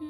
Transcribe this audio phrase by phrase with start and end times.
[0.00, 0.06] 大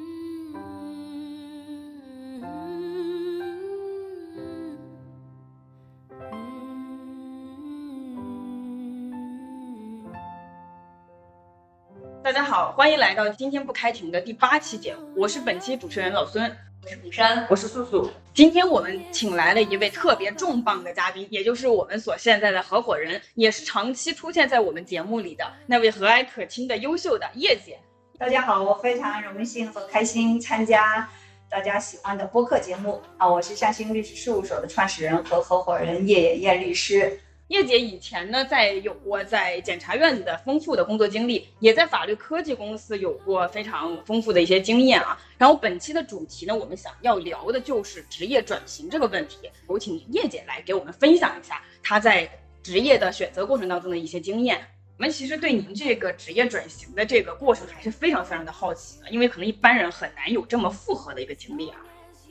[12.32, 18.08] 家好，欢迎来到今天不开庭的第八期节目，我是本期主持人老孙，我是古山，我是素素。
[18.32, 27.76] 今天我们请来了一位特别重磅的嘉宾，也就是我们所现在的合伙人，也是长期出现在我们节目里的那位和蔼可亲的优秀的叶姐。
[28.20, 31.08] 大家好，我非常荣幸和开心参加
[31.48, 33.26] 大家喜欢的播客节目啊！
[33.26, 37.18] 我是向新律师事务所的创始人和合伙人叶叶律师。
[37.48, 45.18] 叶姐以前呢，在有过在检察院的丰富的工作经历，也在法律科技公司有过非常丰富的一些经验啊。
[45.38, 49.50] 然后本期的主题呢，我们想要聊的就是职业转型这个问题。
[49.70, 52.28] 有请叶姐来给我们分享一下她在
[52.62, 54.60] 职业的选择过程当中的一些经验。
[55.00, 61.78] 我们其实对您这个职业转型的这个过程还是非常非常的好奇的，因为可能一般人很难有这么复合的一个经历啊。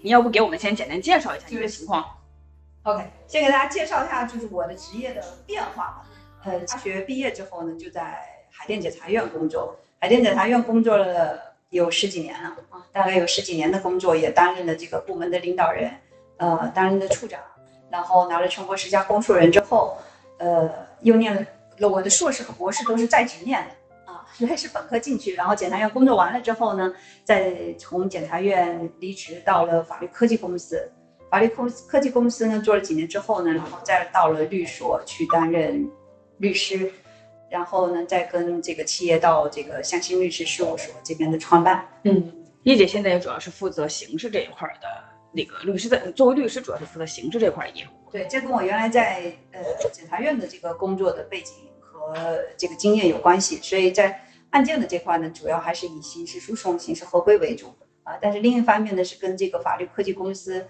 [0.04, 2.06] 你要不给我们先简单介绍一下这个情况
[2.84, 6.06] ？OK，先给大家介绍一下，就是我的职业的变化吧。
[6.44, 9.76] 呃，大学毕业之后呢，就在海淀检察院工作。
[10.00, 11.40] 海淀检察院工作了
[11.72, 15.92] 有十几年了啊，大概有十几年的工作，也担任了这个部门的领导人，
[16.38, 17.42] 呃，担任的处长，
[17.90, 19.98] 然后拿了全国十佳公诉人之后，
[20.38, 20.70] 呃，
[21.02, 21.44] 又念了
[21.88, 30.92] 我的硕士和博士都是在职念的啊，原来是本科进去，然后检察院工作完了之后呢，再从检察院离职到了法律科技公司。
[31.30, 35.88] 法律科科技公司呢，做了几年之后呢，然后再到了律所去担任
[36.40, 36.92] 律师，
[37.52, 41.88] 然后呢，再跟这个企业到这个向新律师事务所这边的创办。
[42.04, 44.88] 嗯，叶姐现在也主要是负责刑事这一块的
[45.32, 48.12] 那个律师的，作为律师主要是负责刑事这块业务。
[48.12, 49.62] 对，这跟我原来在呃
[49.94, 51.54] 检察院的这个工作的背景
[52.00, 58.18] 和这个经验有关系，所以在案件的这块呢，主要还是以刑事诉讼、刑事合规为主啊。
[58.22, 60.66] 但是另一方面呢，是跟这个法律科技公司。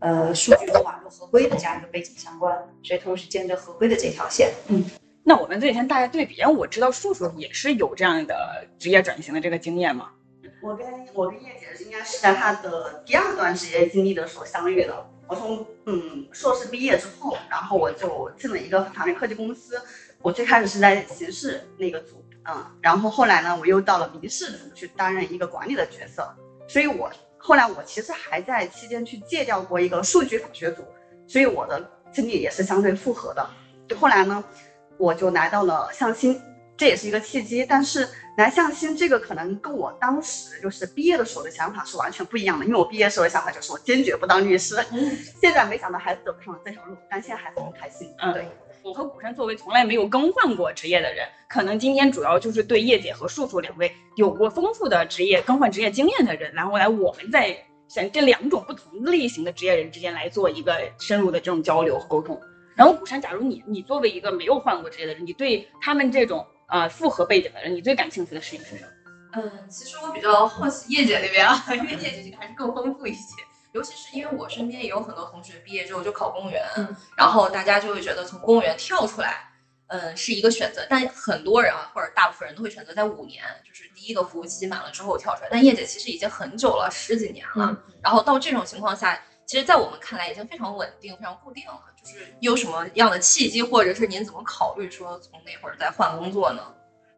[0.00, 4.52] 呃，数据和网络合规的这样一个背景相关，所以同时兼着合规的这条线。
[4.68, 4.84] 嗯，
[5.22, 10.10] 那我们这几天大家对比，因为我知道叔叔也是有这样的职业转型的这个经验嘛。
[10.60, 15.06] 我跟我跟叶姐应该是在她的第二段职业经历的时候相遇的。
[15.26, 19.80] 我从嗯硕士毕业之后，然后我就进了一个法律科技公司。
[20.24, 26.34] 我最开始是在刑事那个组，嗯，然后后来呢，我又到了民事组去担任一个管理的角色，
[26.66, 27.08] 所以我。
[27.46, 30.82] 后来我其实还在期间去借调过一个数据法学组，
[31.26, 33.46] 所以我的经历也是相对复合的。
[33.94, 34.42] 后来呢，
[34.96, 36.40] 我就来到了向新，
[36.74, 37.66] 这也是一个契机。
[37.66, 38.08] 但是
[38.38, 44.82] 来向新这个可能跟我当时就是毕业的时候的想法是完全不一样的，因为我毕业时候的想法就是我坚决不当律师。
[45.38, 48.10] 现在没想到还走上了这条路，但现在还是很开心。
[48.20, 48.48] 嗯，对。
[48.84, 57.56] 我和古山作为从来没有更换过职业的人，可能今天主要就是对叶姐和树树两位有过丰富的职业更换职业经验的人，然后来我们在
[57.88, 62.38] 选这两种不同类型的职业人之间来做一个深入的这种交流和沟通。
[62.76, 68.90] 然后古山，假如你你作为一个没有换过职业的人，你对他们这种呃复合背景的人，你最感兴趣的事情是什么？
[69.36, 73.32] 嗯，其实我比较好奇叶姐那边啊，因为叶姐这个还是更丰富一些。
[73.74, 76.64] 尤其是因为我身边也有很多同学毕业之后就考公务员，
[77.16, 79.50] 然后大家就会觉得从公务员跳出来，
[79.88, 80.86] 嗯，是一个选择。
[80.88, 85.48] 但很多人啊，或者大部分人都会选择在五年，就是第一个服务期满了之后跳出来。
[85.50, 87.76] 但叶姐其实已经很久了，十几年了。
[88.00, 91.80] 然后到这种情况下，其实，在我们看来已经非常稳定、非常固定了。
[92.00, 96.62] 就是有什么样的契机，或者是您怎么考虑说从那会儿再换工作呢？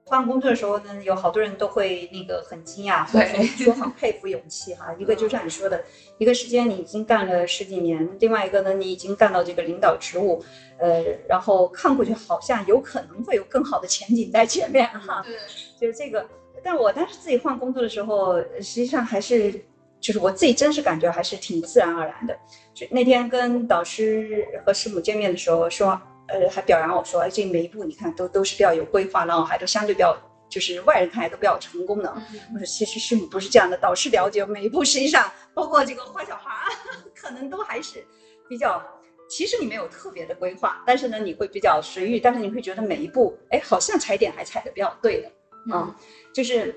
[0.08, 3.26] 换工作的时候呢，有好多人都会那个很惊讶，或者
[3.64, 4.94] 说很佩服勇气哈。
[5.00, 5.82] 一个就像你说的，
[6.18, 10.44] 一个时间你已经干了十几年，另外一个呢，你已经干到这个领导职务，
[10.78, 15.24] 呃，然后看过去好像有可能会有更好的前景在前面哈。
[15.26, 15.36] 对，
[15.80, 16.24] 就是这个。
[16.62, 19.52] 但我当时自己换工作的时候，实际上还是
[19.98, 22.38] 就是我自己真实感觉还是挺自然而然的。
[22.72, 26.00] 就那天跟导师和师母见面的时候说。
[26.28, 30.16] 呃，还表扬我说，哎，这每一步你看都都是比较有规划，然后还都相对比较，
[30.48, 32.12] 就是外人看来都比较成功的。
[32.52, 36.72] 我说，其实师母不是这样的，导师了解每一步，实际上包括这个坏小孩，
[37.14, 38.04] 可能都还是
[38.48, 38.82] 比较，
[39.28, 45.30] 其实你没有特别的规划，但是呢，你会比较随遇，但是你会觉得每一步，哎，好像踩点还踩的比较对的。
[45.72, 45.94] 嗯，
[46.32, 46.74] 就是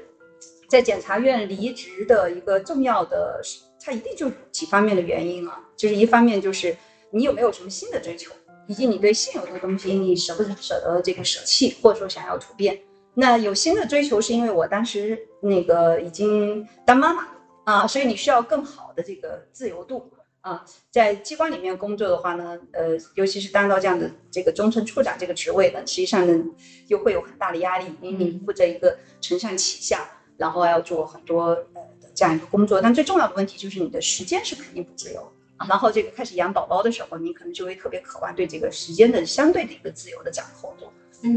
[0.68, 3.42] 在检察院离职的一个重要的，
[3.84, 6.76] 它一定就几方面的原因啊，就是一方面就是
[7.12, 8.32] 你有没有什么新的追求。
[8.70, 12.80] 以及你对现有的东西，你舍不舍得这个舍弃，或者说想要突变？
[13.16, 17.28] 那有新的追求，是因为我当时那个已经当妈妈
[17.64, 20.12] 啊，所以你需要更好的这个自由度
[20.42, 20.64] 啊。
[20.92, 26.46] 在机关里面工作的话呢，呃，尤其是当到这样的这个中层处长这个职位呢，实际上呢，
[26.86, 30.08] 又会有很大的压力，因为你负责一个承上启下，
[30.38, 35.34] 然后要做很多呃的这样一个工作，但最重要的问题就是你的时间是肯定不自由。
[35.68, 40.74] 然后这个开始养宝宝的时候，你可能就会特别渴望对这个时间的相对的一个自由的掌控。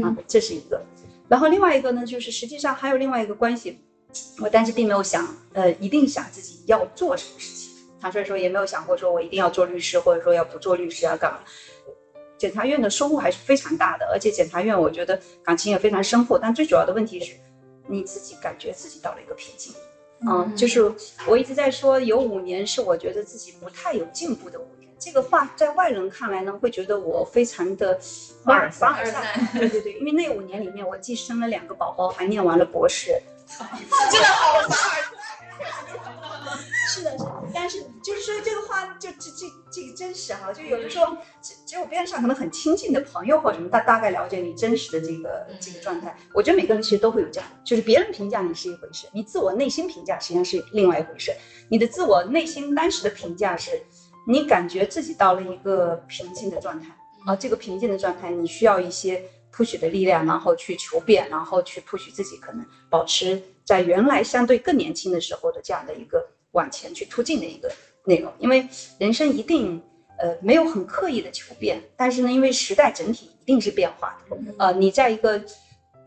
[0.01, 0.81] 啊，这是一个。
[1.27, 3.81] 然后另外一个呢，就是实际上还有另外一个关系，
[4.39, 7.73] 我当时并没有想，呃，一定想自己要做什么事情。
[7.99, 11.39] 坦率说，也没有想过说我一定要做律师，或者说要不做律师要干嘛。
[12.37, 16.39] 检察院的收入还是非常大的，而且检察院我觉得感情也非常深厚。
[16.39, 17.33] 但最主要的问题是，
[17.87, 19.73] 你自己感觉自己到了一个瓶颈。
[20.27, 20.93] 嗯，就是
[21.27, 24.89] 我一直在说，有五年是我觉得自己不太有进步的五年。
[24.97, 27.99] 这个话在外人看来呢，会觉得我非常的
[28.45, 29.37] 凡尔凡尔赛。
[29.53, 33.11] 对对对，因为那五年里面，我既生了两个宝宝，还念完了博士。
[34.09, 34.77] 真的好凡尔赛。
[36.87, 37.25] 是的，是，
[37.63, 46.13] 但是就是说这个话，就这这这个真实哈，就有的时候只只有边上可能很亲近的朋友或什么，大大概了解你真实的这个这个状态。
[46.33, 51.31] 我觉得每个人其实都会有这样，就是别人评价你是一回事，你自我内心评价实际上是另外一回事。
[51.69, 53.81] 你的自我内心当时的评价是，
[54.27, 56.89] 你感觉自己到了一个平静的状态
[57.25, 59.23] 啊，这个平静的状态你需要一些
[59.55, 66.27] push 的力量，然后去求变，然后去 push 自己，可能保持在原来相对更年轻的时候的这样的一个。
[66.53, 67.71] 往前去突进的一个
[68.05, 68.67] 内容，因为
[68.97, 69.79] 人生一定
[70.17, 75.39] 呃没有很刻意的求变，但是呢，因为时代整体一定是变化的，呃，你在一个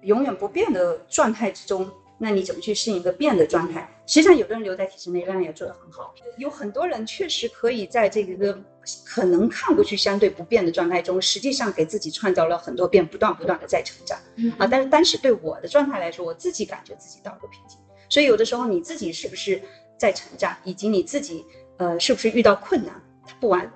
[0.02, 1.88] 永远不变的状态之中，
[2.18, 3.88] 那你怎么去适应一个变的状态？
[4.06, 8.56] 实际上，有的人留在体制内，仍然也做得很好，有很多人确实可以在这个
[9.04, 14.16] 可能看过去相对不变的状态中，实际上给自己创造了很多变，不断不断的在成长，
[14.58, 17.76] 啊，但是当时对我的状态来说，我自己感觉自己到了个瓶颈，
[18.08, 19.60] 所以有的时候你自己是不是？
[19.98, 21.44] 在成长，以及你自己，
[21.78, 22.94] 呃，是不是遇到困难？
[23.26, 23.70] 它不完，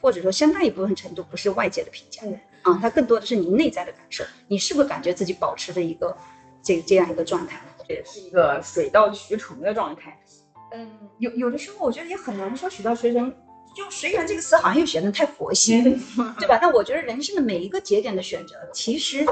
[0.00, 2.22] 或者说相当一部分程度不是外界的评价，
[2.62, 4.24] 啊，它更多的是你内在的感受。
[4.46, 6.16] 你是不是感觉自己保持着一个
[6.62, 7.60] 这这样一个状态？
[7.88, 10.20] 也是一个水到渠成的状态。
[10.72, 10.86] 嗯，
[11.18, 13.34] 有有的时候我觉得也很难说水到渠成，
[13.74, 15.82] 就随缘这个词好像又显得太佛系，
[16.38, 16.58] 对吧？
[16.60, 19.24] 但我觉得人生的每一个节点的选择，其实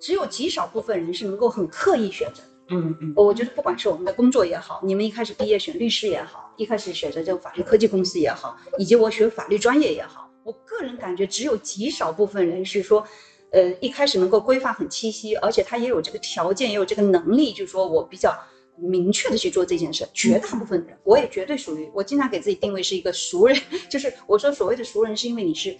[0.00, 2.40] 只有极少部分人是能够很刻意选择。
[2.68, 13.06] 嗯嗯，我觉得不管是我们的工作也好，你们一开始毕业选律师也好，一开始选择这个法律科技公司也好，以及我学法律专业也好，我个人感觉只有极少部分人是说，
[13.50, 18.34] 呃，一开始能够规划很清晰，而且他也有这个条件，也有这个能力，就是说我比较
[18.78, 20.08] 明确的去做这件事。
[20.14, 23.60] 绝大部分人，我也绝对属于，我经常给自己定位是一个熟人，
[23.90, 25.76] 就是我说所谓的熟人，是因为你是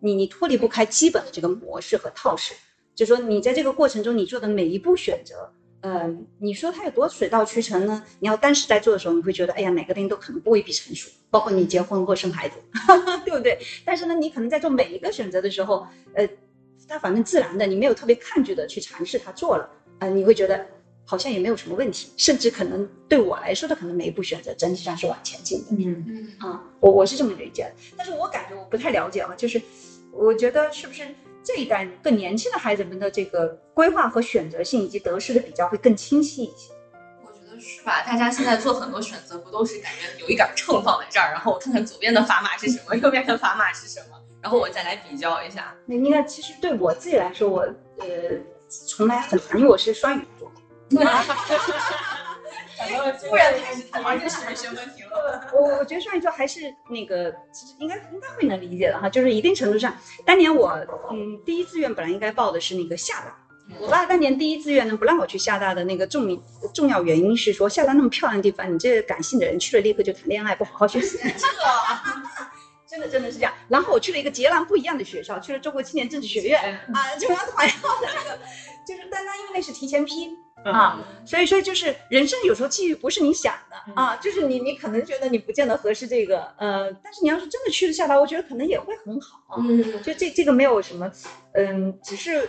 [0.00, 2.54] 你你脱离不开基本的这个模式和套式，
[2.94, 5.50] 就说你在这个过程中你做的每一步选择。
[5.86, 8.02] 嗯，你说它有多水到渠成呢？
[8.18, 12.56] 你要当时在做的时候，你会觉得，哎呀，每个东西都可能不未必成熟，包括你结婚或生孩子，
[13.22, 13.58] 对不对？
[13.84, 16.26] 但是呢，你可能在做每一个选择的时候，呃，
[16.88, 20.66] 它反正自然的，你没有特别抗拒的去尝试它做了，呃，你会觉得
[21.04, 25.66] 好像也没有什么问题，甚至可能对我来说的，可能每一步选择整体上是往前进的。
[25.72, 29.60] 嗯嗯啊，我我是这么理解的，但是我感觉我不太了解啊，就是
[30.12, 31.06] 我觉得是不是？
[31.44, 36.72] 这一代更年轻的孩子们的这个规划和选择性以及得失的比较会更清晰一些。
[37.22, 38.02] 我觉得是吧？
[38.06, 45.74] 大家现在做很多选择，不都是感觉有一杆秤放在这儿，然后我看看左边的砝码是什么，右边的砝码是什么， 然后我再来比较一下。
[45.84, 47.60] 那应该其实对我自己来说，我
[47.98, 48.06] 呃
[48.88, 50.50] 从来很因为我是双鱼座。
[53.28, 55.48] 突然开始谈完全是学问题了。
[55.52, 60.70] 我我觉得双鱼座还是那个，其实应该应该会能理解的哈，就是一定程度上，当年我
[61.10, 63.36] 嗯第一志愿本来应该报的是那个厦大，
[63.78, 71.18] 我爸当年第一志愿呢不让我去厦大的那个重重要原因是说厦大那么漂亮的地方，你这个感性的人去了立刻就谈恋爱，不好好学习。
[72.94, 73.52] 真的真的是这样。
[73.68, 78.38] 然后我去了一个截然不一样的学校，去了中国青年政治学院啊，就他团要的那个，
[78.86, 80.30] 就是单单因为那是提前批。
[80.64, 89.42] 啊，所以说就是人生有时候际遇不是你想的啊，就是你你可能觉得你不见得合适这个，呃，但是你要是真的去了下来，我觉得可能也会很好。
[89.58, 91.10] 嗯，就这这个没有什么，
[91.52, 92.48] 嗯，只是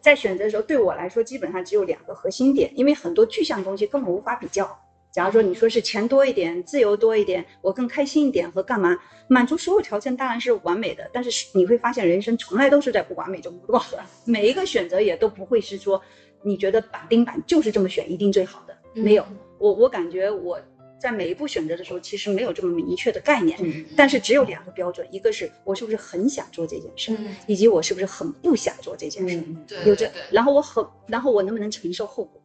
[0.00, 4.78] 在选择的时候，对我来说基本上只有两个核心点，因为很多具象东西根本无法比较。
[5.12, 8.96] 假如说你说是钱多一点，自由多一点，我更开心一点和干嘛，
[9.28, 16.00] 满足所有条件当然是完美的，但是你会发现人生从来都是在不完美中过的， 每一个选择也都不会是说。
[16.42, 18.74] 你觉得绑钉板就是这么选一定最好的？
[18.94, 19.26] 没有，
[19.58, 20.58] 我我感觉我
[20.98, 23.58] 在每一步选择的时候，其实没有这么明确的概念。
[23.94, 27.14] 但是只有两个标准，一个是我是不是很想做这件事，
[27.46, 29.44] 以及我是不是很不想做这件事。
[29.84, 32.40] 有这，然后我很，然后我能不能承受后果，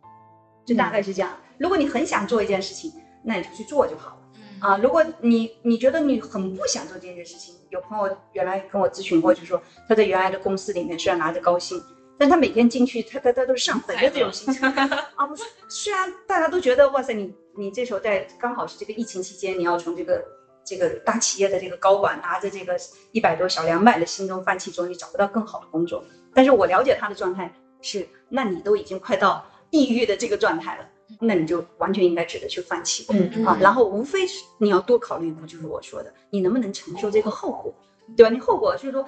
[0.65, 1.31] 就大概是这样。
[1.57, 2.91] 如果你很想做一件事情，
[3.23, 4.17] 那你就去做就好了。
[4.59, 11.81] 啊，如果你你觉得你很不想做这件事情，有朋友原来跟我咨询过，就说他在原来的公司里面虽然拿着高薪。
[12.17, 15.27] 但他每天进去，他他他都是上坟的这种心情啊。
[15.27, 20.23] 不是，虽然大家都觉得哇塞，你你这时候在刚好是这个疫情期间，你要从这个
[20.63, 22.79] 这个大企业的这个高管拿着这个
[23.11, 26.05] 一百多小两百的薪中放弃之后，你找不到更好的工作。
[26.33, 29.45] 但是我了解他的状态是，那你都已经快到
[29.75, 30.87] 抑郁的这个状态了，
[31.19, 33.57] 那你就完全应该值得去放弃嗯啊。
[33.59, 37.75] 然后无非是你要多考虑一步，就是我说的，你能不能承受这个后果，
[38.15, 38.29] 对吧？
[38.31, 39.05] 你后果就是说，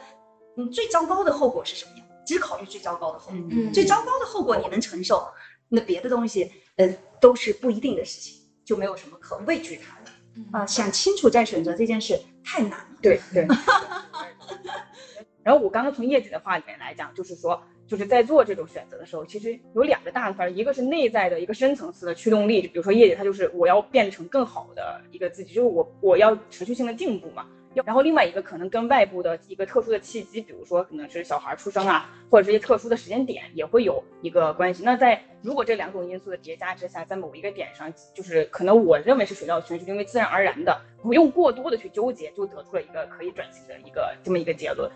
[0.56, 2.06] 你最糟糕的后果是什么样？
[2.26, 3.40] 只考虑最糟糕的后果。
[3.52, 5.26] 嗯最糟糕的后果你能承受，
[5.70, 6.88] 那别的东西，呃，
[7.22, 8.34] 都是不一定的事情，
[8.66, 10.12] 就没有什么可畏惧它的
[10.52, 12.88] 啊、想清楚再选择这件事太难了。
[13.02, 13.48] 对对。
[15.44, 27.48] 然后我刚刚从叶姐的话里面来讲，就是说，就是在做这种选择的时候，其实有两个大块，一个是内在的一个深层次的驱动力，就比如说叶姐她就是我要变成更好的一个自己，就是我我要持续性的进步嘛。
[27.86, 34.82] 然后另外一个可能跟外部的一个特殊的契机，比如说可能是小孩出生啊，或者是一些特殊的时间点，也会有一个关系。
[34.84, 44.92] 那在如果这两种因素的叠加之下，在某一个点上，就是可能我认为是水到渠成，因为自然而然的不用过多的去纠结，就得出了一个可以转型的一个这么一个结论。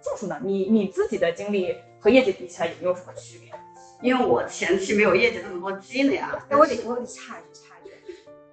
[0.00, 3.50] 技术呢，你你自己的经历和业绩比起来有没有什么区别？
[4.02, 6.38] 因为我前期没有业绩这么多积累啊。
[6.50, 7.94] 哎，我得我得插一句插一句，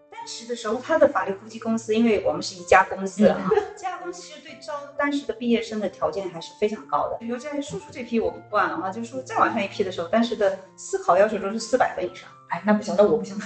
[0.09, 7.17] 当时的时候，他的法律估计公司，因为我们是一家公司啊，这 家公司其实对招当时的毕业生的条件还是非常高的。
[7.19, 12.29] 比如在叔叔这批我不管了啊，就是说再往上一批的时候，当时的思考要求都是四百分以上。
[12.47, 13.37] 哎，那不行，那我不行。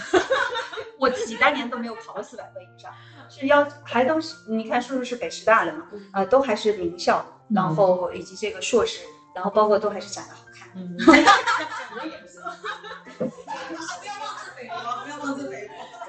[1.00, 2.92] 我自己当年都没有考到四百分以上，
[3.28, 9.02] 是要还都是你看叔叔是北师大的嘛，啊、都还是名校，然后以及这个硕士，
[9.36, 10.70] 然后包括都还是长得好看。
[10.76, 11.12] 嗯， 可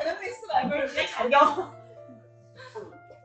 [0.05, 1.73] 能被四百分直接砍掉。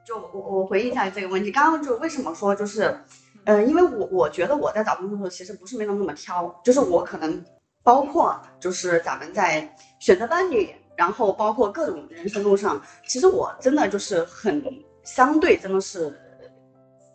[0.04, 3.00] 就我我回应一下这个问题，刚刚就为什么说就是，
[3.46, 7.46] 嗯、因为我我觉得我在找工作的时候其实不是没有那么挑，就是我可能
[7.84, 14.64] 包括就是咱们在选择伴侣，然后包括各种人生路上，其实我真的就是很
[15.04, 16.20] 相对真的是。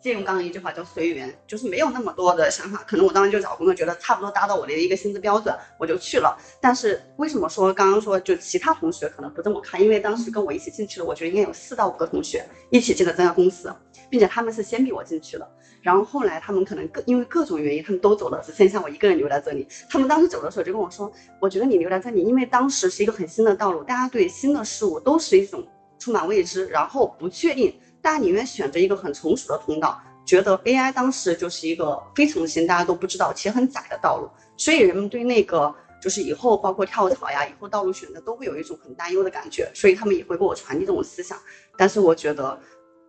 [0.07, 2.81] 借用刚刚一句话叫随缘，就是没有那么多的想法。
[2.87, 6.37] 可能我当时就找工作，觉得差不多达到我的一个薪资标准，我就去了。
[6.61, 9.81] 但是为什么说刚刚说就其他同学可能不这么看？
[9.81, 13.69] 因为当时跟我一起进去的，我觉得应该有四到五个同学一起进的这家公司，
[14.09, 15.45] 并且他们是先比我进去的。
[15.81, 19.67] 然后后来他们可能各因为各种原因，他们都走了，只剩下我一个人留在这里。
[19.89, 21.11] 他们当时走的时候就跟我说，
[21.41, 25.67] 我觉得你留在这里，因为当时是一个很新的道路，大家对新的事物都是一种
[25.99, 30.01] 充满未知，然后不确定，大家宁愿选择一个很成熟的通道。
[30.25, 41.37] 觉得 AI 当时就是一个非常新，大家都不知道且很窄的道路，所以人们对那个就是以后包括跳槽呀，以后道路选择都会有一种很担忧的感觉，所以他们也会给我传递这种思想。
[41.77, 42.57] 但是我觉得，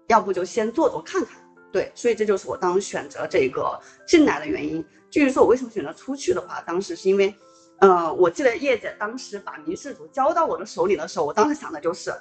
[0.09, 1.41] 要不就先做做看看，
[1.71, 4.85] 对，所以这就是我当时选择这个进来的原因。
[5.13, 7.33] 至于说我为什么选择出去的话，当时是因为，
[7.79, 12.13] 呃，我记得叶姐当时把民事组交到我的手里的时候，我当时想的就是。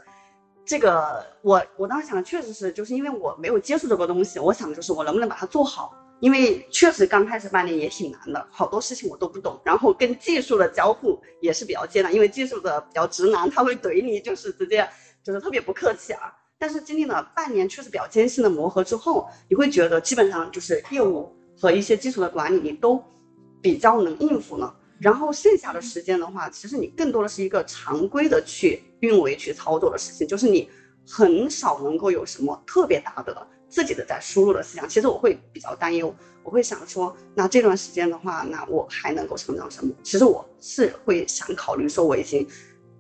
[0.68, 14.86] 这个我我当时想的确实是，就是因为我没有接触这个东西，我想的就是我能不能把它做好，因为确实刚开始半年也挺难的，好多事情我都不懂，然后跟技术的交互也是比较艰难，因为技术的比较直男，他会怼你，就是直接
[15.24, 16.34] 就是特别不客气啊。
[16.60, 23.02] 但是经历了半年确实比较艰辛的磨合之后，你会觉得基本上就是业务和一些基础的管理你都
[23.62, 24.76] 比较能应付了。
[25.00, 30.70] 然后剩下的时间的话，其实你更多的是一个常规的去运维、去操作的事情，就是你
[31.08, 34.88] 很少能够有什么特别大的自己的在输入的思想。
[34.90, 36.14] 其实我会比较担忧，
[36.44, 39.94] 我会想说，那这段时间的话，那我还能够成长什么？
[40.04, 42.48] 其实我是会想考虑说，我已经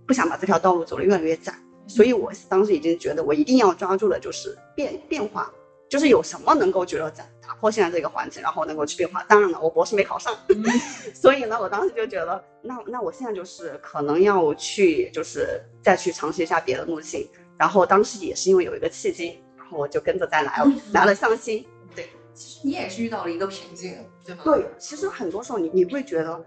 [0.06, 1.54] 不想把这条道路走得越来越窄，
[1.88, 5.51] 所以我当时已经觉得我一定要抓住的就是变变化。
[5.89, 9.24] 就是有什么能够觉得在打破现在这个环境，然后能够去变化。
[9.24, 10.36] 当然了，我博士没考上，
[11.16, 17.27] 所以呢，我当时就觉得，那那我现在就是可能要去，就是再去尝试一下别的路径。
[17.58, 21.66] 然后当时也是因为有一个契机，然后我就跟着再来了，来了上新。
[21.96, 24.42] 对，其实你也是遇到了一个瓶颈，对吗？
[24.44, 26.46] 对，其实很多时候你你会觉得，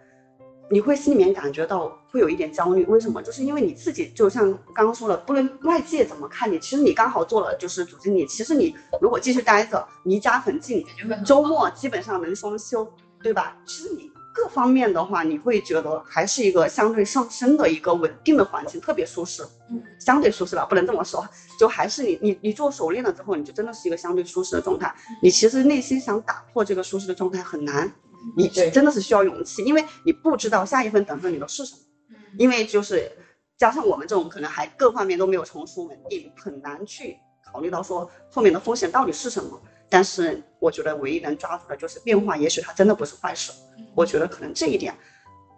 [0.71, 3.21] 你会心里面感觉到会有一点焦虑，为什么？
[3.21, 10.85] 就是因为你自己就像刚刚说的，不论外界怎么看你，其实你刚好做了就是主经理，其实你如果继续待着，离家很近，
[11.27, 12.87] 周末基本上能双休，
[13.21, 13.57] 对吧？
[13.67, 19.43] 其实你各方面的话，你会觉得还是一个相对上升的一个稳定的环境，特别舒适。
[19.71, 21.27] 嗯，相对舒适吧，不能这么说，
[21.59, 24.95] 就还是你你你做熟练了之后，你就真的是一个相对舒适的状态。
[25.21, 27.93] 你其实内心想打破这个舒适的状态很难，
[28.37, 31.79] 你真的是需要勇气，因为你不知道下一份等着你的是什么。
[32.11, 33.11] 嗯因为就是
[33.59, 39.61] 加上我们这种可能还各方面都没有成熟稳定，很难去考虑到说后面的风险到底是什么。
[39.89, 43.51] 但是我觉得唯一能抓住的就是变化，也许它真的不是坏事。
[43.97, 44.95] 我觉得可能这一点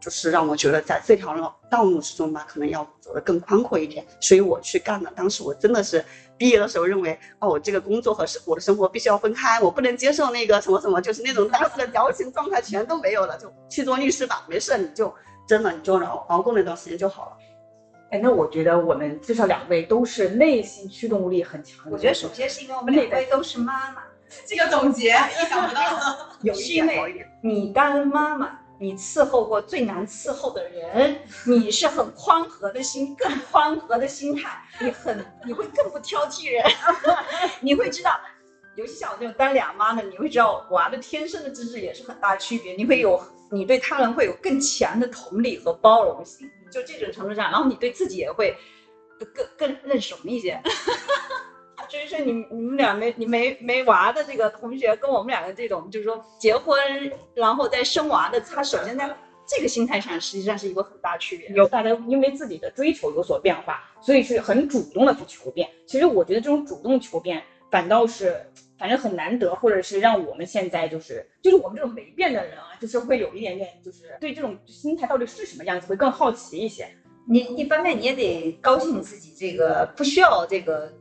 [0.01, 5.13] 就是让我觉得在这条路道路之中吧，可能要走得更宽阔一点，所以我去干了。
[5.15, 6.03] 当时我真的是
[6.43, 15.15] 毕业的时候认为，哦，我这个工作和生我的生活必须要分开，我不能接受那个什么什么，就是那种当时的矫情状态全都没有了，就去做律师吧，没事你就
[15.47, 17.33] 真的你就熬熬过那段时间就好了。
[18.11, 21.93] 哎，那我觉得我们至少两位都是内心驱动力很强的。
[21.93, 24.03] 我觉得首先是因为我们两位都是妈妈，
[24.45, 25.81] 这个总结 意想不到。
[26.43, 36.65] 有是因为你当妈妈，你伺候过最难伺候的人，你是很宽和的心，更宽和的心态，你很你会更不挑剔人，
[37.63, 38.19] 你会知道，
[38.75, 43.23] 尤其像我这种当俩妈的，你会知道娃的天生的资质也是很大区别，你会有
[43.53, 48.53] 你对他人会有更强的同理和包容心，就这种程度上，然后你对自己也会
[49.33, 50.61] 更更认怂一些。
[51.89, 56.79] 至于说你你们俩没你没没娃的这个同学，跟我们两个这种就是说结婚
[57.35, 59.15] 然后再生娃的，他首先在
[59.47, 61.49] 这个心态上实际上是一个很大区别。
[61.51, 65.69] 有大家因为自己的追求有所变化，所以是很主动的去求变。
[65.87, 68.37] 其实我觉得这种主动求变反倒是
[68.79, 76.89] 反正很难得，或者是让我们现在就是就是我们这种没变的人啊，就是会有一点点就是对这种心态到底是什么样子会更好奇一些。
[77.29, 80.93] 你一方面你也得高兴自己这个不需要这个，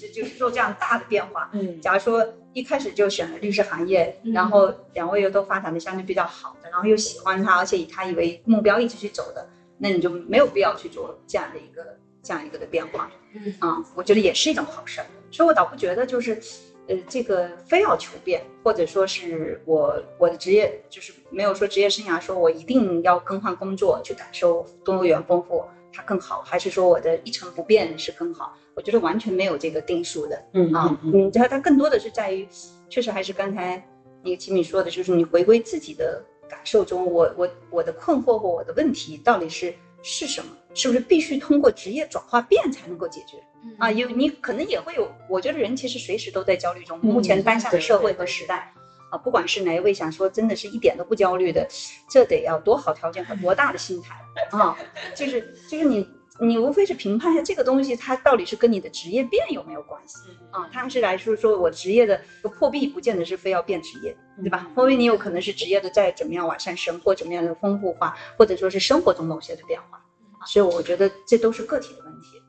[0.00, 1.50] 就就是做这样大的变化。
[1.52, 9.48] 嗯假如说一开始就选了律师行业，然后两位又都发展的相对比较好的，然后又喜欢他，而且以他以为目标一直去走的，
[9.78, 13.10] 那你就没有必要去做这样的一个这样一个的变化。
[13.32, 15.06] 嗯啊，我觉得也是一种好事儿。
[15.30, 16.42] 所以我倒不觉得就是，
[16.88, 28.56] 呃，这个非要求变，或者说是我我的职业就是没有说职业生涯说我一定要更换工作去感受多元丰富它更好，还是说我的一成不变是更好？
[28.74, 30.42] 我觉得完全没有这个定数的。
[30.54, 32.46] 嗯啊，嗯，它它更多的是在于，
[32.88, 33.82] 确实还是刚才
[34.22, 40.50] 那个齐敏说的，就是你回归自己的感受中，我我我的困惑或我的问题到底是是什么？
[40.72, 43.36] 是不是必须通过职业转化变才能够解决？
[43.78, 46.98] 啊，有你可能也会有，我觉得人其实随时都在焦虑中。
[47.02, 48.72] 嗯目前当下的社会和时代，
[49.10, 51.66] 啊，不管是哪一位想说真的是一点都不焦虑的，
[52.08, 54.16] 这得要多好条件和多大的心态
[54.56, 54.76] 啊！
[55.14, 56.08] 就是就是你
[56.40, 60.16] 你无非是评判一下这个东西，它到底是跟你的职业变有没有关系
[60.50, 60.68] 啊？
[60.72, 64.70] 它还是来说说我职业的破壁，不见得是非要变职业，对吧？
[64.74, 69.98] 破壁你有可能是职业的在怎么样往上升，或怎么样的丰富化，或者说是生活中某些的变化。
[69.98, 72.40] 啊所以我觉得这都是个体的问题。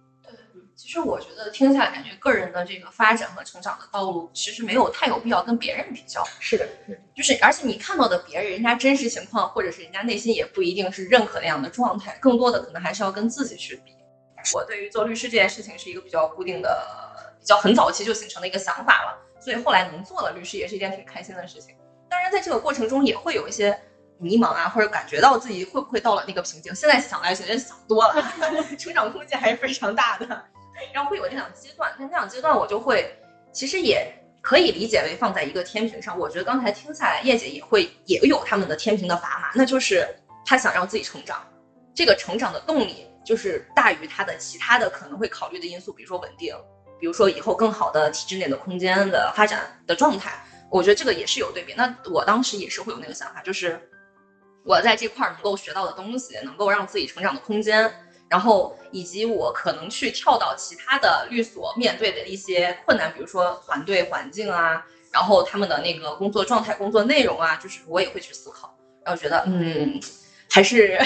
[0.92, 6.22] 其实我觉得听下来，感觉个人的这个发展和成长的道路，其实没有太有必要跟别人比较。
[6.38, 6.68] 是的，
[7.16, 13.96] 就是而且你看到的别人，人家真实情况或者是人家内心也不一定是认可那样的状态，更多的可能还是要跟自己去比。
[14.54, 16.86] 我对于做律师这件事情是一个比较固定的、
[17.40, 21.74] 比较很早期就形成的一个想法了，所以后来能做了律师也是一件挺开心的事情。
[22.10, 23.80] 当然，在这个过程中也会有一些
[24.18, 26.76] 迷茫啊，或者感觉到自己会不会到了那个瓶颈。
[26.76, 28.22] 现在想来，觉得想多了，
[28.78, 30.44] 成长空间还是非常大的。
[30.94, 33.16] 然后会有那两个阶段，那那两阶段我就会，
[33.52, 36.18] 其实也可以理解为放在一个天平上。
[36.18, 40.08] 我觉得刚才听下来，叶姐也会也有他们的天平的砝码，那就是
[40.46, 41.46] 她想让自己成长，
[41.94, 46.56] 这个成长的动力就是大于她的其他的可能会考虑的因素，比如说稳定，
[47.00, 50.34] 比如说以后更好的体制内的空间的发展的状态。
[50.70, 51.74] 我觉得这个也是有对比。
[51.76, 53.78] 那我当时也是会有那个想法，就是
[54.64, 57.94] 我在这块儿能够学到的东西，能够让自己成长的空间。
[58.32, 70.00] 然后以及我可能去跳到其他的律所面对的一些困难，比如说团队环境啊，然后他们的那个工作状态、工作内容啊，就是我也会去思考，然后觉得嗯，
[70.50, 70.98] 还是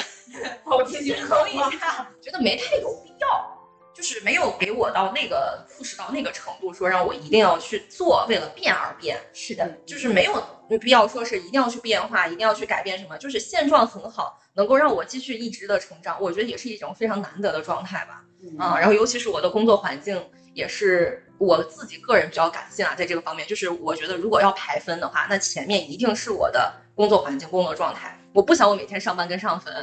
[0.66, 3.55] 我自己衡一下，觉得没太有必要，
[3.96, 9.18] 就是没有给我到那个复试到那个程度，说让我一定要去做，为了变而变。
[9.34, 10.44] 是的，就是没有
[10.82, 18.22] 必要说是一定要去变化，一定要去改变什么，就是现状很好，能够让我继续一直的成长，我觉得也是一种非常难得的状态吧。
[18.60, 20.22] 啊，然后尤其是我的工作环境，
[20.54, 29.74] 也是我自己个人比较感性啊，在这个方面，就是我觉得如果要排分的话，那前面一定是我的工作环境、工作状态，我不想我每天上班跟上分。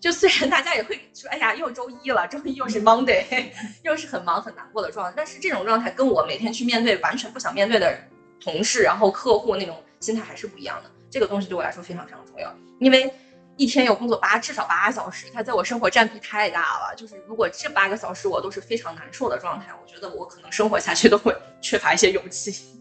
[0.00, 3.50] 就虽然大家也会说，哎呀，又周一了，周一又是 Monday，
[3.84, 7.96] 又是很忙很难过的状态，但是这种状态跟我每天去面对完全不想面对的
[8.40, 10.90] 同事，然后客户那种心态还是不一样的。
[11.10, 13.12] 这个东西对我来说非常非常重要，因为
[13.56, 16.94] 一天要工作八至少八小时，它在我生活占比太大了。
[16.96, 22.79] 就是如果这八个小时我都是非常难受的状态，我觉得我可能生活下去都会缺乏一些勇气。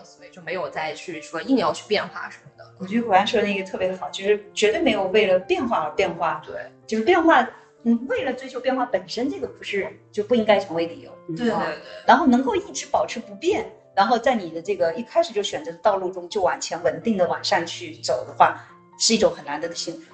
[0.00, 2.64] 嗯，所以就没有再去说硬要去变化什么的。
[2.78, 6.54] 我觉得果然说的那个特别好，就是绝对没有为了变化而变化，对，
[6.86, 7.48] 就是变化，
[7.84, 11.10] 嗯，为了追求变化本身，这个不是就不应该成为理由。
[11.36, 12.04] 对啊对对。
[12.06, 18.58] 然后能够一直保持不变，然后在你的这个一开始就选择的道路中就往前稳定的往上去走的话，
[18.98, 20.11] 是一种很难得的幸福。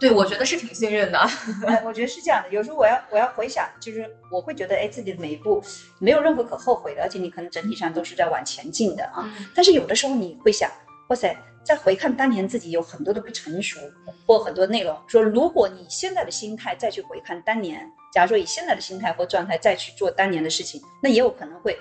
[0.00, 1.18] 对，我觉得是挺幸运的。
[1.68, 2.48] 哎，我觉得是这样的。
[2.48, 5.62] 有时候我要我要回想，就是我会觉得，哎，自己的每一步
[5.98, 9.30] 没有任何可后悔的，而且你可能整体上都是在往前进的啊。
[9.54, 10.70] 但是有的时候你会想，
[11.10, 13.78] 哇塞，再回看当年自己有很多的不成熟
[14.26, 21.78] 或很多内容，说如果你现在的心态再去回看当年，假如说以现在的心态或状态再去做当年的事情，那也有可能会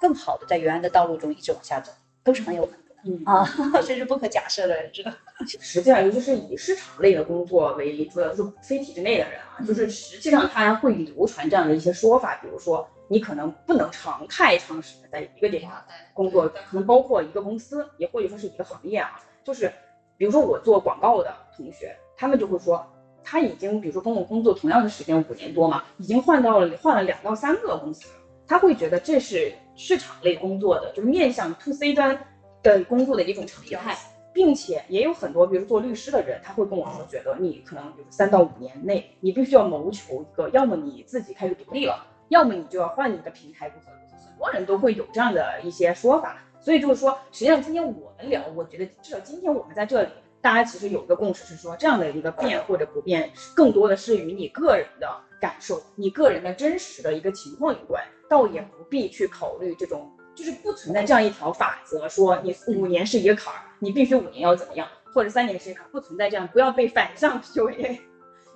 [0.00, 1.92] 更好的在原来的道路中一直往下走，
[2.24, 2.89] 都是很有可能的。
[3.04, 3.44] 嗯啊，
[3.86, 5.12] 这是不可假设的，这个。
[5.58, 15.72] 实际上，尤其是以市场类的工作为主，要就是非体制内的人啊，就是实际上他会流传这样的一些说法，比如说你可能不能长太长时间在一个地方
[16.12, 19.18] 工作，可能包括一个公司，也或者说是一个行业啊。
[19.42, 19.72] 就是
[20.18, 22.86] 比如说我做广告的同学，他们就会说，
[23.24, 28.06] 他已经比如说跟我工作同样的时间五年多嘛，已经换到了换了两到三个公司，
[28.46, 32.14] 他会觉得这是市场类工作的，就是面向 to C 端
[32.62, 33.96] 的工作的一种常态。
[34.32, 43.68] 并且也有很多，比如做律师的人，他会跟我说，觉得你可能比如三到五年内，你必须要谋求一个，要么你自己开始独立了，要么你就要换一个平台。
[43.68, 60.08] 很多人都会有这样的一些说法，所以就是说，实际上今天我们聊，我觉得至少今天我们在这里，大家其实有一个共识是说，这样的一个变或者不变，更多的是与你个人的感受、你个人的真实的一个情况有关，倒也不必去考虑这种。
[60.34, 67.98] 就是不存在这样一条法则，说你五年是一个坎儿，你必须五年要怎么样，或者三年是一个坎儿，不存在这样，不要被反向 PUA，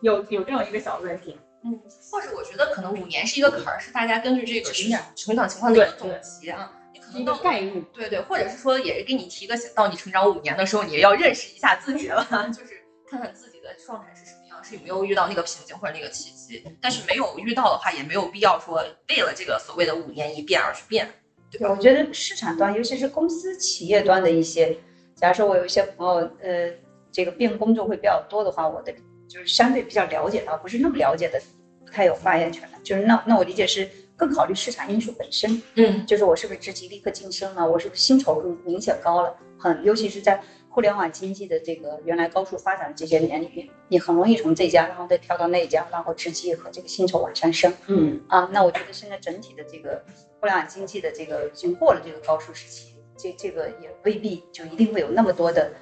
[0.00, 1.38] 有有这样一个小问题。
[1.64, 6.10] 嗯，或者我觉得可能五年是一个坎儿，是大家根据这个成长成长情况的一个总
[6.40, 21.10] 结啊，你可能到概率，对对，或者是说也是给你提个醒，到你成长五年的时候，你也要认识一下自己了， 就是看看自己的状态是什么样，是有没有遇到那个瓶颈或者那个契机，但是没有遇到的话，也没有必要说为了这个所谓的五年一变而去变。
[21.58, 24.76] 对，我觉得市场端，尤其是公司企业端的一些，
[25.14, 26.70] 假如说我有一些朋友，呃，
[27.12, 28.92] 这个变工作会比较多的话，我的
[29.28, 31.40] 就是相对比较了解的，不是那么了解的，
[31.84, 32.78] 不太有发言权的。
[32.82, 50.02] 就是那那我理解是更考虑市场因素本身，嗯，就是我是不是职级立刻晋升了，我是不是薪酬明显高了，很尤其是在互联网经济的这个原来高速发展的这些年里面，你很容易从这家然后再跳到那家，然后职级和这个薪酬往上升，嗯啊，那我觉得现在整体的这个。
[50.44, 55.72] 互联网经济的这个已经过了这个高速时期，这这个也未必就一定会有那么多的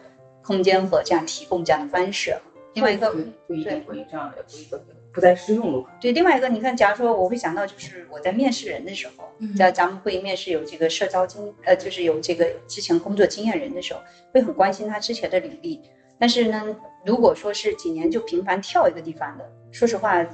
[0.40, 2.32] 空间和这样提供这样的方式。
[2.74, 3.12] 另外一个
[3.48, 4.80] 不一定会这样的一个
[5.12, 5.84] 不再适用了。
[6.00, 14.00] 对，另外一个你看，假如说我会想到，就是我在面试人的时候，在咱们会面试有这个社招经呃，就是有这个之前工作经验人的时候，
[14.32, 15.80] 会很关心他之前的履历。
[16.20, 20.24] 但是呢，如果说是几年就频繁跳一个地方的，说实话。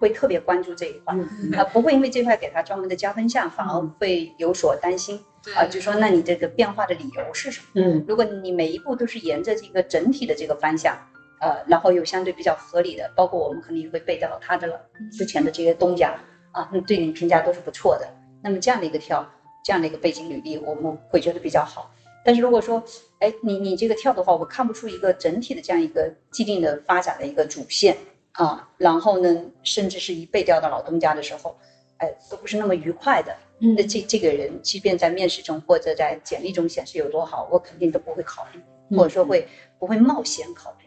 [0.00, 1.14] 会特别关注这一块，
[1.56, 5.22] 啊，不会因为这块给他专门的加分项，反而会有所担心，
[5.54, 7.66] 啊，就说那你这个变化的理由是什么？
[7.74, 10.96] 嗯，如果你每一步都是沿着这个整体的这个方向，
[11.40, 14.80] 呃，然后有相对比较合理的，包括我们可能也会背到他的
[15.12, 16.18] 之前的这些东家，
[16.52, 18.08] 啊，那对你评价都是不错的。
[18.42, 19.28] 那么这样的一个跳，
[19.62, 21.94] 这样的一个背景履历，我们会觉得比较好。
[22.24, 22.82] 但是如果说，
[23.18, 27.96] 哎，你你这个跳的话，我看不出一个整体的这样一个既定的发展的一个主线。
[28.32, 31.56] 啊，然后呢，甚至是一被调到老东家的时候，
[31.98, 33.36] 哎，都不是那么愉快的。
[33.58, 39.46] 那这这个人，即便在面试中或者在简历中显示有多好，我肯定都不会考虑，或者说会
[39.78, 40.86] 不会冒险考虑。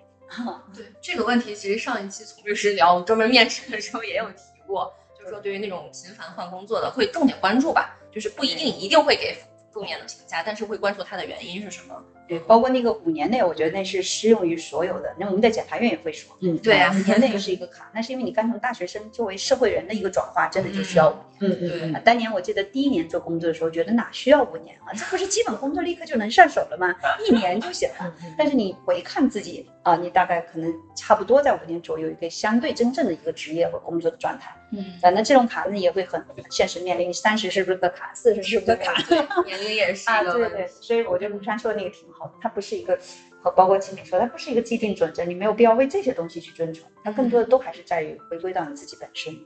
[0.74, 9.38] 对这个问题，其实上一期从律师聊专门面试的时候也有提过，就是说对于那种频繁换工作的，会重点关注吧，就是不一定一定会给
[9.72, 12.04] 负面的评价，但是会关注他的原因是什么。
[12.28, 15.14] 对，包括那个五年内，我觉得那是适用于所有的。
[15.18, 21.24] 那我们在检察院也会说，嗯，对啊， 五年内是一个坎，那是因为你刚从大学生作为社会人的一个转化，真的就需要五年。
[21.40, 22.02] 嗯嗯嗯。
[22.06, 24.94] 当年我记得第一年做工作的时候，觉得哪需要五年啊？
[24.94, 26.96] 这不是基本工作立刻就能上手了吗？
[27.28, 28.14] 一年就行了。
[28.38, 34.56] 但是你回看自己啊，你大概可能差不多在五年左右一个相对真正的一个职业和工作的状态。
[34.72, 34.86] 嗯。
[35.02, 38.10] 反正这种坎呢也会很现实面临，三十是不是个坎？
[38.16, 38.96] 四十是不是个坎？
[39.46, 40.66] 年龄也是啊，对对。
[40.68, 42.98] 所以我觉得卢山说的那个挺好的，它不是一个。
[43.42, 49.38] 和包括青敏说，它不是一个既定准则，你没有必要为这些东西去遵从，它更多的都还是在于回归到你自己本身。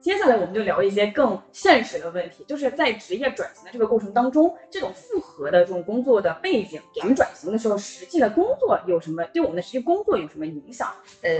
[0.00, 9.24] 接下来我们就聊一些更现实的问题，就是在职业转型的这个过程当中，这种复合的这种工作的背景，给我们转型的时候，实际的工作有什么？
[9.34, 10.88] 对我们的实际工作有什么影响？
[11.22, 11.30] 呃，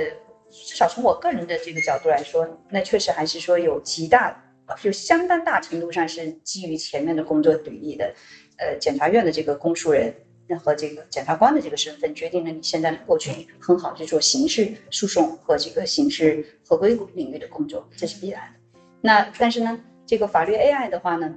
[0.51, 4.43] 至少从我个人的这个角度来说，那确实还是说有极大，
[4.81, 8.15] 就相当大程度上是基于前面的工作履历的。
[8.59, 10.15] 呃，检察院的这个公诉人
[10.63, 18.79] 和这个检察官的这个身份，决定了你现在能够去很好去做刑事诉讼和这个刑事合规领域的工作，这是必然的。
[19.01, 21.35] 那但是呢，这个法律 AI 的话呢，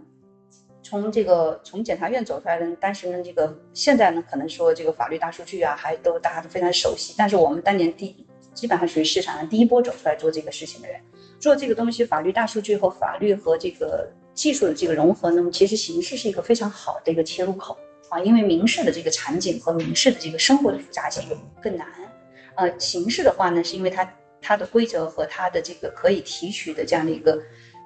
[0.83, 7.15] 从这个从检察院走出来的，但是呢，这个现在呢，可能说这个法律大数据啊，还都大家都非常熟悉。
[7.17, 10.99] 但是我们当年第基本上属于市场上第一波走出来做这个事情的人，
[11.45, 17.77] 做这个东西，法律大数据和法律和这个技术的这个融合，那么其实刑事是一个非常好的一个切入口
[18.09, 21.23] 啊，因为民事的这个场景和民事的这个生活的复杂性
[21.61, 21.87] 更难，
[22.55, 27.39] 呃，刑事的话呢，是因为它它的规则和它的这个可以提取的这样的一个。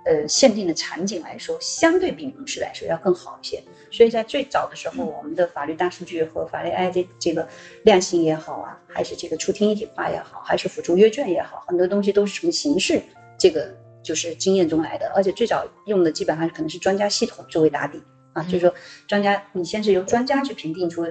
[0.05, 3.61] 呃，限定的场景来说，相对比民事来说要更好一些。
[3.91, 7.47] 所以在最早的时候，我们的法律大数据和法律 AI 这这个
[7.83, 13.01] 量刑也好啊，还是这个出庭一体化也好，还是辅助阅卷也好，很多东西都是从刑事
[13.39, 13.73] 这个
[14.03, 15.11] 就是经验中来的。
[15.15, 17.99] 而且最早用的基本上可能是专家系统作为打底
[18.33, 18.73] 啊，就是说
[19.07, 21.05] 专家你先是由专家去评定出，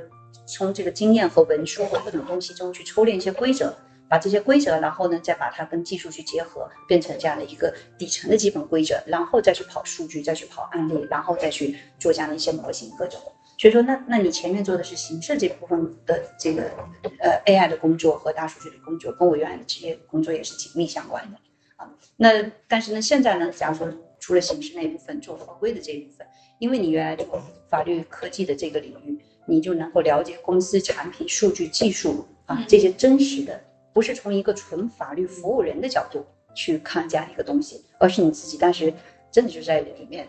[0.46, 3.74] 从这个经验和文书和各种东西中去抽练一些规则。
[4.10, 13.20] 把这些规则，然后呢，再把它跟技术去结合，变成这样的一个底层的基本规则，然后再去跑数据，再去跑案例，然后再去做这样的一些模型各种。
[13.58, 16.62] 所以说，那那你前面做的是形式这部分的这个
[17.18, 21.38] 呃 AI 的工作和大数据的工作，跟我原来的职业工作也是紧密相关的
[21.78, 21.90] 啊。
[22.18, 26.26] 那但是呢，现在呢，假如说除了形式那一部分做合规的这一部分，
[26.58, 33.58] 因为你原来做法律科技的这个领域，你就能够了解公司产品、数据、技术啊这些真实的。
[33.90, 38.92] 不是从一个纯法律服务人的角度去看这样一个东西，而是你自己当时
[39.28, 40.28] 真的就在里面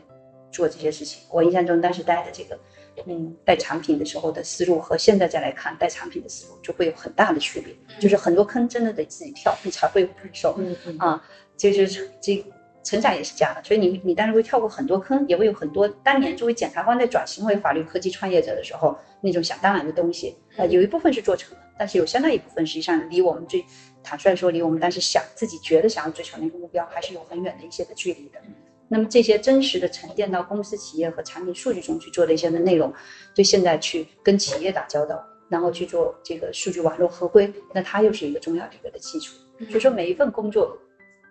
[0.51, 1.21] 做这些事情。
[1.29, 2.57] 我印象中当时待的这个，
[3.05, 10.55] 嗯，带产品的时候的思路和现在再来看带产品的思路就会有很大的区别，就是很多坑真的得自己跳，你才会有感受。
[10.57, 11.23] 嗯嗯啊，
[11.55, 12.43] 就是这
[12.83, 21.63] 成长也是这样的，所以你你当然会跳过很多坑，也会有很多当年作为检察官在转型为法律科技创业者的时候那种想当然的东西，呃，有一部分是做成了。
[21.77, 23.63] 但是有相当一部分，实际上离我们最
[24.03, 28.41] 坦率说，离我们当时想自己觉得想要追求那个目标，还是有很远的一些的距离的。
[28.89, 32.93] 那么这些真实的沉淀到公司、企业和产品数据中去做的一些的内容，
[33.35, 39.35] 对现在去跟企业打交道，然后去做这个数据网络合规，那它又是一个重要的一个的基础。
[39.69, 40.77] 所以说每一份工作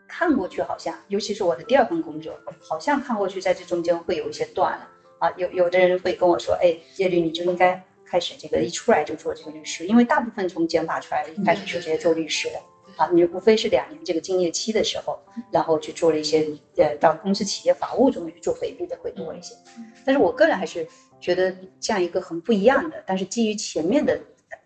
[0.07, 5.31] 看过去好像，尤其是我的第二份工作，好像看过去在这中间会有一些断了啊。
[5.37, 7.85] 有有的人会跟我说，哎，叶律你就应该。
[8.11, 12.55] 开始这个一出来就做这个律师，因为大部分从减法出来的，一开始就直接做律师的
[12.99, 13.09] 啊。
[13.15, 15.19] 你无非是两年这个敬业期的时候，
[15.51, 19.55] 然后去做了一些呃，到公司企业法务中去做回避的会多一些。
[20.05, 20.87] 但是我个人还是
[21.19, 24.21] 觉得这样一个很不一样的，但是基于前面的，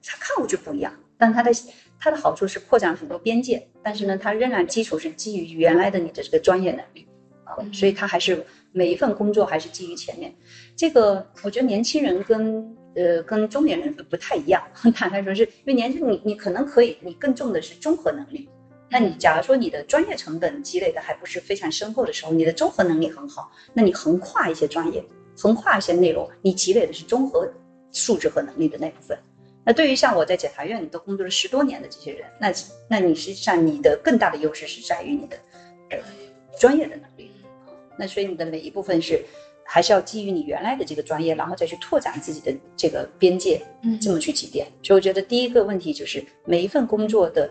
[0.04, 1.52] 它看过去不一样，但它的
[2.00, 7.06] 它的好处是扩展很多边界，但是呢，它仍然基础是基于原来的你的这个专业能力
[7.44, 10.34] 啊，所以它还是每一份工作还是基于前面
[10.76, 11.26] 这个。
[11.44, 14.62] 我觉得年轻人跟呃，跟中年人不太一样。
[14.94, 18.48] 坦白说，是因为年轻，你你可能可以，你更重的是综合能力。
[18.90, 25.02] 那你假如说你的专业成本积累的还不是非常深厚的时候，你的综合能力很好，那你横跨一些专业，
[25.38, 27.50] 横跨一些内容，你积累的是综合
[27.90, 29.18] 素质和能力的那部分。
[29.64, 32.52] 那对于像我在检察院都工作了十多年的这些人，那
[32.88, 35.36] 那你实际上你的更大的优势是在于你的
[35.90, 35.98] 呃
[36.58, 37.30] 专业的能力。
[37.96, 39.24] 那所以你的每一部分是。
[39.64, 44.66] 还是要基于你原来的这个专业，然后再去拓展自己的这个边界，嗯，这么去积淀。
[44.82, 47.48] 所以我觉得第一个问题就是每一份工作的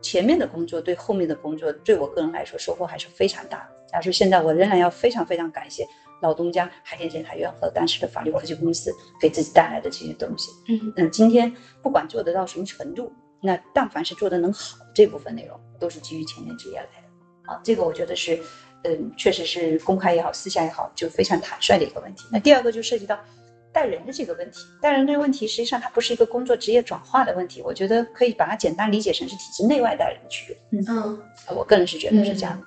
[0.00, 3.86] 前面的工作对后面的工作，对我个人来说收获还是非常大的。
[3.90, 5.86] 假如说现在我仍然要非常非常感谢
[6.20, 10.50] 老东家海淀检察院和当时的法律科技公司给自己带来的这些东西。
[10.68, 17.52] 嗯嗯，今天不管做得到什么程度，那但凡是做得能好这部分内容，都是基于前面职业来的。
[17.52, 18.38] 啊，这个我觉得是。
[18.84, 22.26] 嗯，确实是公开也好，私下也好，就非常坦率的一个问题。
[22.30, 23.18] 那第二个就涉及到
[23.72, 30.82] 带人的这个问题，带人这个问题实际上它不是一个工作职业转化的问题，我觉得可以把它简单理解成是体制内外带人的区别。
[30.86, 31.18] 嗯，
[31.56, 32.66] 我个人是觉得是这样的。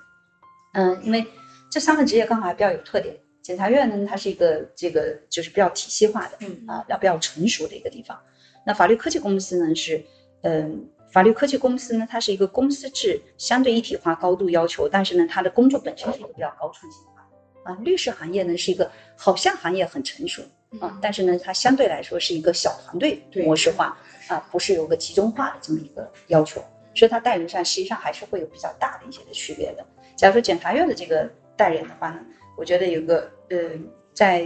[0.73, 1.23] 嗯，因为
[1.69, 3.15] 这三个职业刚好还比较有特点。
[3.43, 8.19] 检察院呢，它是一个这个就是比较体系化的，嗯啊，要比较成熟的一个地方。
[8.65, 10.03] 那法律科技公司呢是，
[10.41, 10.89] 嗯。
[11.10, 17.28] 法律科技公司呢，它是一个公司制，相对一体化高度要求，但是呢，它的工作本身是一个比较高创新化
[17.63, 17.78] 啊。
[17.82, 20.41] 律师行业呢是一个好像行业很成熟
[20.80, 26.62] 啊，但是呢，它相对来说是一个小团队模式化啊，不是有个集中化的这么一个要求，
[26.93, 29.86] 所以它带人上实际上还是会有比较大的一些的区别的。
[30.15, 32.20] 假如说检察院的这个带人的话呢，
[32.58, 33.58] 我觉得有个呃，
[34.13, 34.41] 在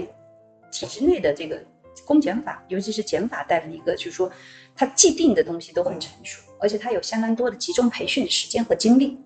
[0.72, 1.62] 体制内的这个
[2.06, 4.32] 公检法，尤其是检法带的一个，就是说
[4.76, 6.42] 它既定的东西都很成熟。
[6.64, 9.18] 而且他有相当多的集中培训的时间和精力，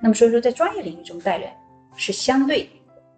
[0.00, 1.50] 那么所以说在专业领域中带人
[1.96, 2.70] 是相对，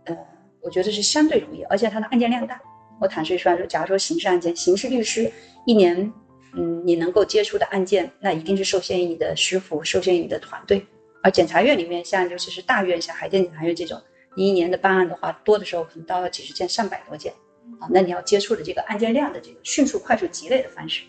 [0.07, 0.17] 呃，
[0.63, 2.59] 我觉得是相对容易，而且他的案件量大。
[2.99, 5.31] 我坦率说，假如说刑事案件，刑事律师
[5.67, 6.11] 一年，
[6.55, 10.87] 嗯，你能够接触的案件，那一定是受限于你的师傅，受限于你的团队。
[11.23, 14.01] 而检察院里面，像尤其是大院，像海淀检察院这种，
[14.35, 17.35] 你一年的办案的话，多的时候可能到了几十件、上百多件，
[17.79, 21.03] 啊，那你要接触的这个案件量的这个迅速、快速积累的方式。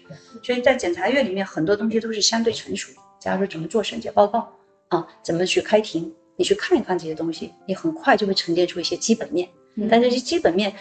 [0.44, 3.00] 所以在检察院里面，很多东西都是相对成熟的。
[3.20, 4.54] 假如说怎么做审结报告
[4.90, 9.48] 啊，怎么去开庭，你去看一看这些东西，你很快就会沉淀出一些基本面。
[9.90, 10.74] 但这些基本面，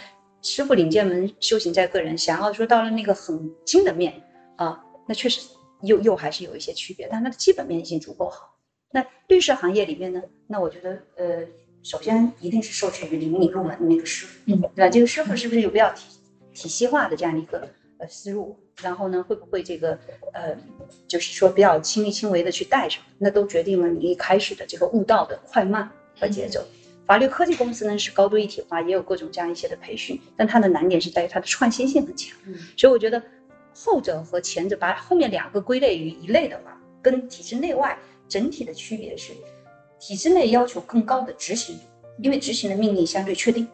[0.43, 2.17] 师傅领进门，修行在个人。
[2.19, 4.13] 想要说到了那个很精的面
[4.57, 5.41] 啊，那确实
[5.83, 8.57] 又又还是有一些区别，但它的基本面已经足够好。
[8.91, 11.47] 那律师行业里面呢，那我觉得呃。
[11.87, 14.89] 首先，一定是受制于领你入门的那个师傅，嗯，对吧？
[14.89, 16.03] 这个师傅是不是有比较体
[16.53, 17.69] 体系化的这样的一个
[17.99, 18.59] 呃思路？
[18.83, 19.97] 然后呢，会不会这个
[20.33, 20.57] 呃，
[21.07, 23.01] 就是说比较亲力亲为的去带上？
[23.19, 26.61] 那都决定了你一开始的这个悟道的快慢和节奏。
[27.07, 32.37] 法律科技公司呢是高度一体化，也有各种这样一些的培训，但它的难点是在于它的创新性很强。
[32.77, 33.23] 所以我觉得
[33.73, 37.97] 后者和前者把后面两个归类于一类的话，跟体制内外
[38.29, 39.33] 整体的区别是。
[39.99, 41.83] 体制内要求更高的执行度，
[42.19, 43.69] 因为执行的命令相对确定，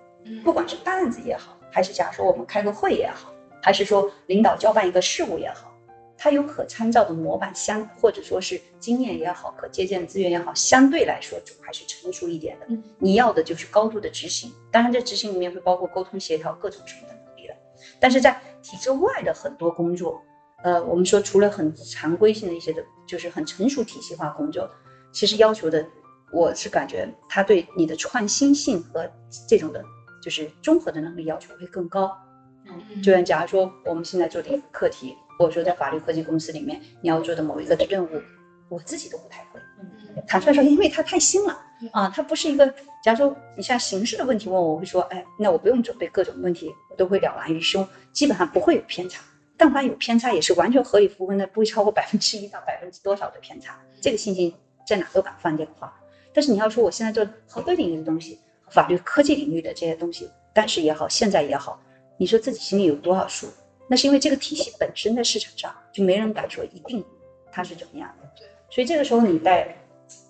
[0.45, 3.33] 不管是办案子也好，还是假如说我们开个会也好，
[3.63, 5.73] 还是说领导交办一个事务也好，
[6.17, 12.67] 它有可参照的模板相，或者说是经验也好，可借鉴的资源也好，相对来说还是成熟一点的。
[12.99, 17.55] 你要的就是高度的执行，当然这执行里面会包括沟通协调各种什么的能力了。
[17.99, 20.23] 但是在体制外的很多工作，
[20.63, 24.71] 呃，我们说除了很常规性的一些的，就是很成熟体系化工作，
[25.13, 25.85] 其实要求的。
[26.33, 29.09] 我是感觉他对你的创新性和
[29.47, 29.85] 这种的，
[30.23, 32.11] 就是综合的能力要求会更高。
[32.67, 38.23] 嗯，就像假如说我们现在做的一个课题，或者说在法律科技公司里面你要做的某一个的任务，
[38.69, 39.61] 我自己都不太会。
[39.81, 41.61] 嗯，坦率说，因为它太新了
[41.93, 42.73] 啊，它不是一个。
[43.05, 49.21] 假如说你像形式的问题问我，我会说，哎，那我不用准备各种问题，我都会了然于胸，基本上不会有偏差。
[49.57, 53.79] 但凡有偏差，也是完全合理符合的，不会超过百分之一到百分之多少的偏差。
[54.01, 54.55] 这个信心
[54.87, 55.93] 在哪都敢放这个话。
[56.33, 58.39] 但是你要说我现在做合规领域的东西，
[58.71, 61.81] 法律科技领域的这些东西，当时也好，现在也好，
[62.17, 63.47] 你说自己心里有多少数？
[63.89, 67.05] 那是因为这个体系本身在市场上就没人敢说一定
[67.51, 68.29] 它是怎么样的。
[68.39, 69.77] 对，所以这个时候你带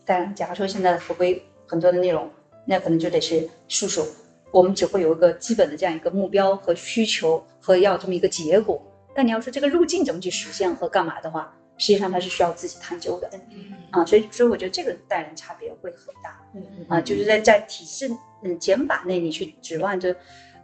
[0.05, 2.29] 带，假如说现在合规很多的内容，
[2.65, 4.05] 那可能就得是数数，
[4.51, 8.83] 我们只会有一个基本的这样一个目标和需求和要这么一个结果。
[9.15, 11.55] 但你要说这个路径怎么去实现和干嘛的话？
[11.83, 18.09] 实际上它是需要自己探究的，嗯啊，所以所以我觉得这个带人差别会很大，嗯啊，就是在在体制
[18.45, 20.15] 嗯简版内你去指望着，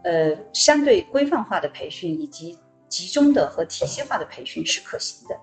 [0.05, 2.57] 呃相对规范化的培训以及
[2.89, 5.35] 集中的和体系化的培训是可行的，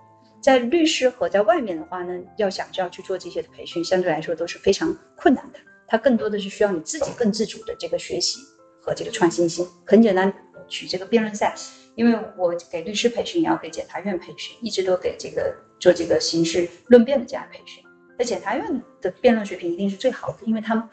[0.42, 5.60] 在律师和在外面的话呢，要想就要去做这些的培训，相对来说都是非常困难的，
[5.90, 8.40] 它更多的是需要你自己更自主的这个学习
[8.82, 9.68] 和这个创新性。
[9.86, 10.34] 很简单，
[10.70, 11.54] 举这个辩论赛。
[11.96, 17.84] 因为我给律师培训，也要给检察院培训，一直都给这个做这个刑事论辩的这样培训。
[18.18, 20.84] 那检察院的辩论水平一定是最好的，因为他们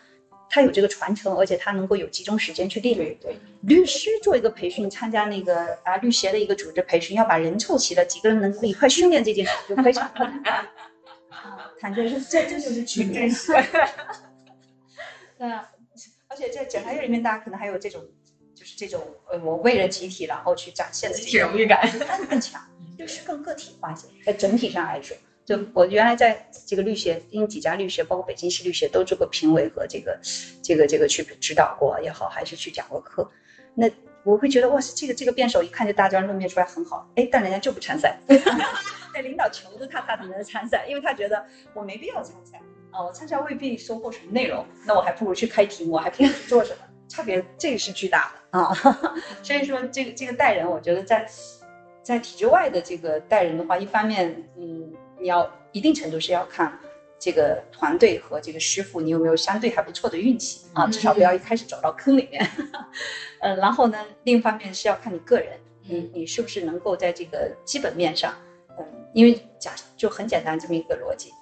[0.48, 3.16] 他有这个传承，而且他能够有集中时间去历练。
[3.20, 10.66] 对，律师做一个培训，参加那个啊律协的一个组织培训，要把人凑齐了，几个人能够一块训练这件事就非常困难。
[11.30, 13.26] 啊，坦率说，这这就是 区别。
[15.36, 15.68] 对啊，
[16.28, 18.00] 而且在检察院里面，大家可能还有这种。
[18.54, 21.90] 就是这种，呃，我为了集体，然后去展现的集体荣誉感
[22.28, 22.60] 更强，
[22.96, 24.06] 就是更个体化一些。
[24.24, 30.18] 在整体上来说，就我原来在这个律协，因为几家律协，包括北京市律协，都做过评委和这个，
[30.62, 33.28] 这个这个去指导过也好，还是去讲过课。
[33.74, 33.90] 那
[34.22, 38.18] 我会觉得，哇塞，这个这个辩手一看就大专论辩出来很好，哎，但人家就不参赛。
[39.12, 42.58] 在领导求着他，他才能参赛，因为他觉得我没必要参赛
[42.90, 46.78] 啊，我参赛未必收获什么内容，那我还不如去开庭，我还不如去做什么。
[47.08, 48.72] 差别这个是巨大的啊，
[49.42, 51.26] 所以说这个这个带人，我觉得在
[52.02, 56.78] 在体制外的这个带人的话，一方面，嗯，你要一定程度是要看
[57.18, 62.46] 这个团队和这个师傅，你有没有相对还不错的运气啊，至少不要一开始走到坑里面。
[63.40, 68.34] 呃，然后呢，另一方面是要看你个人，你你是不是能够在这个基本面上，
[68.78, 68.84] 嗯，
[69.14, 71.32] 因为假就很简单这么一个逻辑，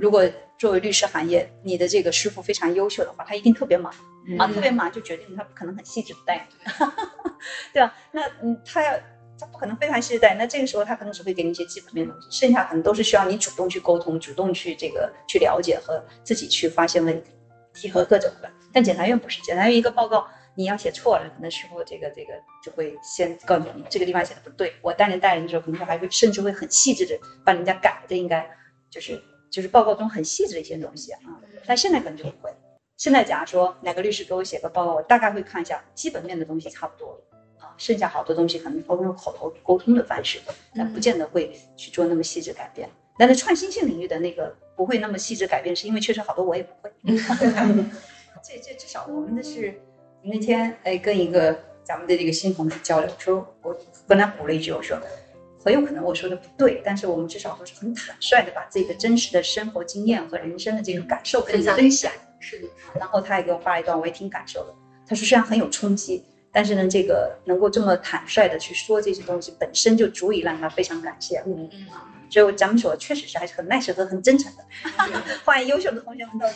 [0.00, 0.26] 如果
[0.58, 3.92] 作为律师行业，你的这个师傅非常优秀的话，他一定特别忙。
[4.38, 6.46] 啊，特别忙就决定他不可能很细致的带，
[7.72, 7.94] 对吧？
[8.12, 8.92] 那嗯，他要
[9.38, 17.22] 他不可能非常细致带，那这个时候他可能只会给你一些基本面的东西，剩下可能都是需要你主动去沟通，主动去这个去了解和自己去发现问
[17.74, 18.50] 题和各种的。
[18.72, 24.74] 但检察院不是，检察院一个报告你要写错了，可能师傅这个这个就会先告诉你这个地方写的不对。
[24.82, 28.48] 我当年带人的时候，可能还会甚至会很细致的帮人家改这，应该
[28.90, 29.20] 就是
[29.50, 31.20] 就是报告中很细致的一些东西啊。
[31.66, 32.50] 但现在可能就不会。
[32.96, 37.20] 现在假如说哪个律师给我写个报告，我大概会看一下基本面的东西差不多了
[37.58, 40.38] 啊，剩下好多东西可能都用口头沟通的方式，
[40.74, 42.88] 但不见得会去做那么细致改变。
[43.18, 46.90] 但是创新性领域的那个不会那么细致改变，是因为确实好多我也不会。
[48.42, 49.74] 这这至少我们的是
[50.22, 51.58] 那天哎跟一个。
[51.82, 53.76] 咱们的这个新同事交流，说我
[54.06, 54.96] 跟他补了一句，我说
[55.62, 62.10] 很有可能我说的不对，但是我们至少都是很坦率的把自己的真实的生活经验和人生的这个感受跟你分享。
[62.40, 64.74] 是的，然后他也给我发了一段，我也挺感受的。
[65.06, 71.42] 他说虽然很有冲击，但是呢，这个能够这么坦率的去说这些东西，本身就足以让他非常感谢。
[71.46, 71.86] 嗯嗯，
[72.30, 74.64] 就咱们说，确实是还是很 nice 和很真诚的。
[75.44, 76.46] 欢迎优秀的同学们到。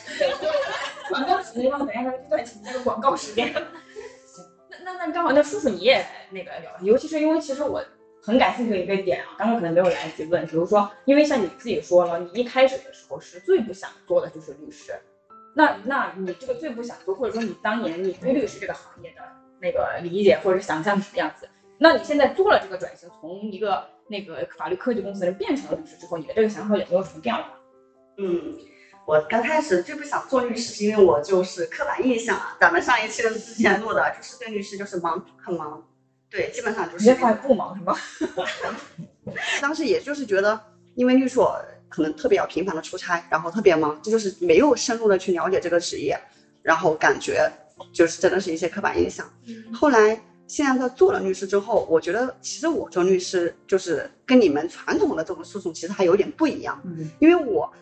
[1.10, 3.52] 广告时间，等一下这段请这个广告时间。
[4.82, 7.84] 那那那刚好，那叔叔你也那个聊，尤其是因为其实我
[8.24, 14.92] 很感兴趣的一个点啊，刚刚可能没有来得及问，比如说，因为像你自己说了，你一开始的时候是最不想做的就是律师。
[15.54, 19.22] 那那你这个最不想做，或者说你当年你对律师这个行业的
[19.60, 21.48] 那个理解或者想象是什么样子？
[21.78, 27.44] 那你现在做了这个转型，从一个那个法律科技公司人变成了律师之后，你的这个想法有没有什么变化？
[28.16, 28.56] 嗯，
[29.06, 32.56] 我刚开始最不想做律师，是因为我就是刻板印象啊。
[32.60, 35.84] 咱们上一期的之前录的就是对律师就是忙，很忙，
[36.34, 37.04] 对，基本上就是。
[37.04, 37.96] 你这话不忙是吗？
[39.62, 40.60] 当时也就是觉得，
[40.96, 41.56] 因为律所。
[41.86, 46.18] 可能特别要频繁的出差，然后特别忙，这就是没有深入的去了解这个职业，
[46.60, 47.48] 然后感觉
[47.92, 49.24] 就是真的是一些刻板印象。
[49.72, 56.80] 后来现在在做了律师之后，我觉得其实我做律师就是跟你们传统的这种诉讼其实还有点不一样。
[56.84, 57.72] 嗯，因为我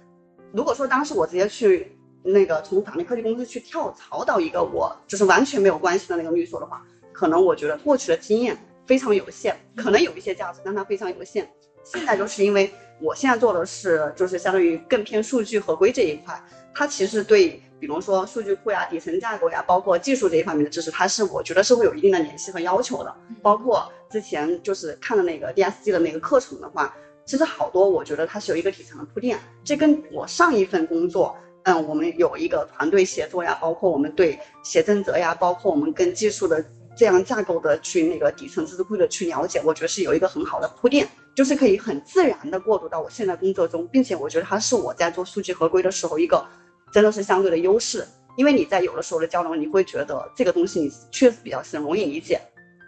[0.53, 8.57] 如果说当时我直接去那个从法律科技公司去跳槽到一个我就是完全没有关系的那个律所的话，可能我觉得过去的经验
[8.87, 11.51] 非常有限，可能有一些价值，但它非常有限。
[11.85, 12.73] 现在就是因为。
[13.01, 16.41] 我现在做的是，就是相当于更偏数据合规这一块，
[16.73, 23.13] 它其实对，比如说数据库呀、底层架构呀，包括技术这一方面的知识，它是我觉得是会有一定的联系和要求的。
[23.43, 26.95] 包括之前就是看的那个 DSG 的那个课程的话，
[27.25, 29.37] 其实好多我觉得它是有一个底层的铺垫。
[29.65, 36.65] 这跟我上一份工作，嗯，我们有一个团队协作呀，包括我们对写真则呀，包括我们跟技术的
[36.97, 41.09] 这样架构的去那个底层知识库的去了解，我觉得是有一个很好的铺垫。
[41.35, 46.45] 就是可以很自然的过渡到我现在工作中，并且我觉得它是我在做数据合规的时候一个
[46.93, 52.39] 真的是相对的优势，因为你在有的时候的交流，你会觉得这个东西你确实比较是容易理解，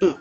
[0.03, 0.15] 嗯。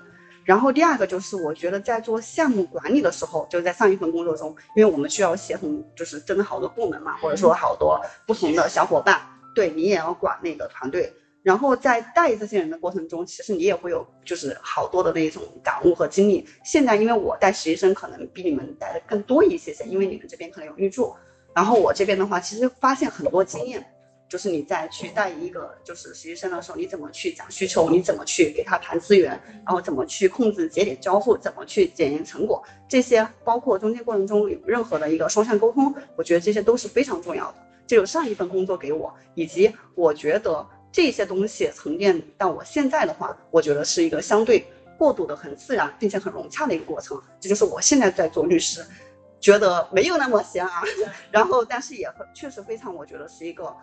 [0.46, 9.22] 然后第二个就是我觉得在做项目管理的时候，就在上一份工作中，因为我们需要协同，就是真的好多部门嘛，或者说好多不同的小伙伴，
[9.54, 11.14] 对你也要管那个团队。
[11.44, 16.48] 然后在带这些人的过程中，其实你也会有就是好多的那种感悟和经历。
[16.64, 21.14] 现在因为我带实习生可能比你们带的更多一些些，因为你们这边可能有预祝。
[21.54, 23.86] 然后我这边的话，其实发现很多经验，
[24.30, 29.32] 就是你在去带一个就是实习生的时候，你怎么去讲需求，你怎么去给他谈资源，
[29.66, 37.56] 然后怎么去控制节点交付，怎么去检验成果，这些包括中间过程中有任何的一个双向沟通，我觉得这些都是非常重要的。
[37.86, 40.66] 这有上一份工作给我，以及我觉得。
[40.94, 44.64] 这些东西沉淀到我现在的话，我觉得是一个相对
[44.96, 47.20] 过渡的很自然，并且很融洽的一个过程。
[47.40, 48.86] 这就是我现在在做律师，
[49.40, 50.84] 觉得没有那么闲啊。
[51.32, 53.76] 然后，但是也确实非常，我觉得是一个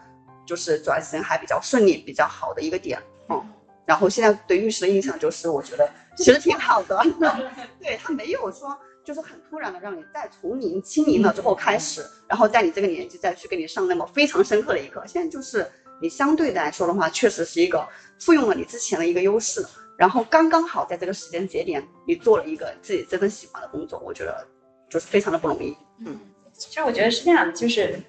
[0.46, 3.02] 就是转型还比较顺利、比较好的一个点。
[3.28, 3.44] 嗯，
[3.84, 6.96] 然后现在对律师的印象就是，我觉得其实挺好的。
[7.82, 15.02] 对他没有说就是很突然的让你再从零清零了之后开始，然后在你这个年纪再去给你上那么非常深刻的一课。
[15.08, 15.68] 现在就是。
[16.00, 17.86] 你相对的来说的话，确实是一个
[18.18, 19.64] 复用了你之前的一个优势，
[19.98, 24.46] 然后刚刚好在这个时间节点，你做了一个自己真正喜欢的工作，我觉得
[24.88, 25.76] 就是非常的不容易。
[26.04, 26.18] 嗯，
[26.52, 28.00] 其实我觉得是这样，就是，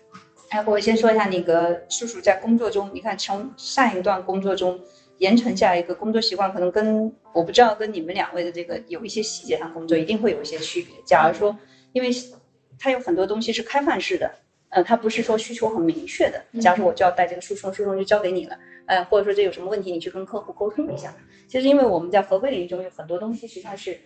[0.50, 4.80] 哎，我先说一下那个叔叔在工作中，你看从上一段工作中
[5.18, 10.96] 延承下一个工作习惯，可能跟我不知道跟你们两位的这个有一些细节上工作一定会有一些区别。
[11.06, 11.58] 假如说，
[11.92, 12.10] 因为
[12.80, 14.32] 它有很多东西是开放式的。
[14.72, 16.42] 呃，他不是说需求很明确的。
[16.60, 18.58] 假如说我就要带这个诉讼，诉讼就交给你了。
[18.88, 21.14] 呃，或者说这有什么问题，你去跟客户沟通一下。
[21.48, 24.00] 其实因为我们在合规领域中有很多东西，实际上是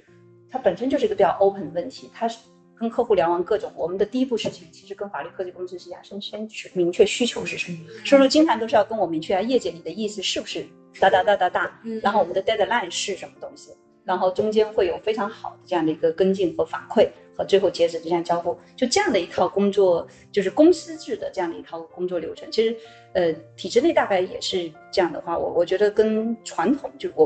[0.50, 2.10] 它本身就是一个比较 open 的问题。
[2.14, 2.40] 它是
[2.78, 7.78] 跟客户聊完各种，我们的第一步事情其实跟法律科技公司是要先先去明确需求是什么。
[8.04, 10.66] 所以说经常都是要跟我明确啊，业界你的意思是不是
[11.00, 13.72] 哒哒哒哒哒，然后我们的 deadline 是什么东西，
[14.04, 17.08] 然后中间会有非常好的这样的一个跟进和反馈。
[17.38, 22.50] 和最后截止这项交付，就这样的一套工作，就是公司制的这样的一套工作流程。
[22.52, 22.76] 其实，
[23.14, 27.26] 呃，体制内大概也是这样的话，我我觉得跟传统就我，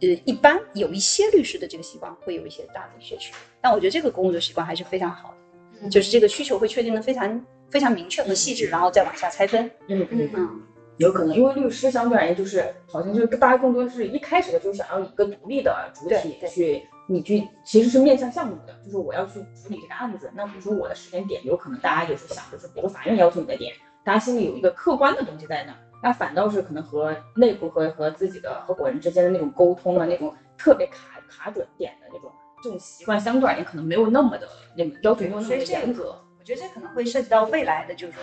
[0.00, 3.38] 呃，一般有一些律师的这个习惯会有一些大的一些区别。
[3.60, 5.34] 但我觉得这个工作习惯还是非常好
[5.82, 9.70] 的，就是这个需求会确定的非常非常明确和细致，然后再往下拆分。
[9.88, 10.62] 嗯嗯嗯。
[10.98, 20.30] 有可能，因为律师相对而言就是好像就是大家更多是一开始的就想要一个独立的主体去，你去其实是面向项目的，就是我要去处理这个案子。
[20.32, 32.30] 那比如说我的时间点，有可能大家也是想的是，比如法院要求你的点，大家心里有一个客观的东西在那，那反倒是可能和内部和和自己的合伙人之间的那种沟通的那种特别卡卡准点的那种，
[32.62, 36.16] 这种习惯相对而言可能没有那么的那么要求没有那么严格。
[36.38, 38.22] 我觉得这可能会涉及到未来的，就是说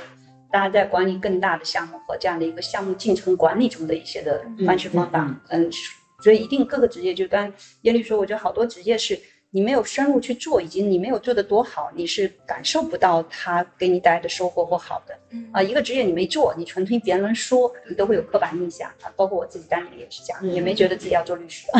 [0.49, 5.29] 大家在管理更大的项目和这样的一个项目进程管理中的一些的方式方法。
[5.49, 5.69] 嗯，
[6.23, 7.51] 所以一定各个职业，就刚
[7.81, 9.19] 叶律说，我觉得好多职业是
[9.51, 15.17] 你没有深入去做，以及你没有做的多好，你是感受不到它给你带来的收获或好的。
[15.29, 19.13] 嗯啊，一个职业你没做，你纯听别人说，你都会有刻板印象啊。
[19.15, 21.67] 包括我自己当年也是这样，也没觉得自己要做律师。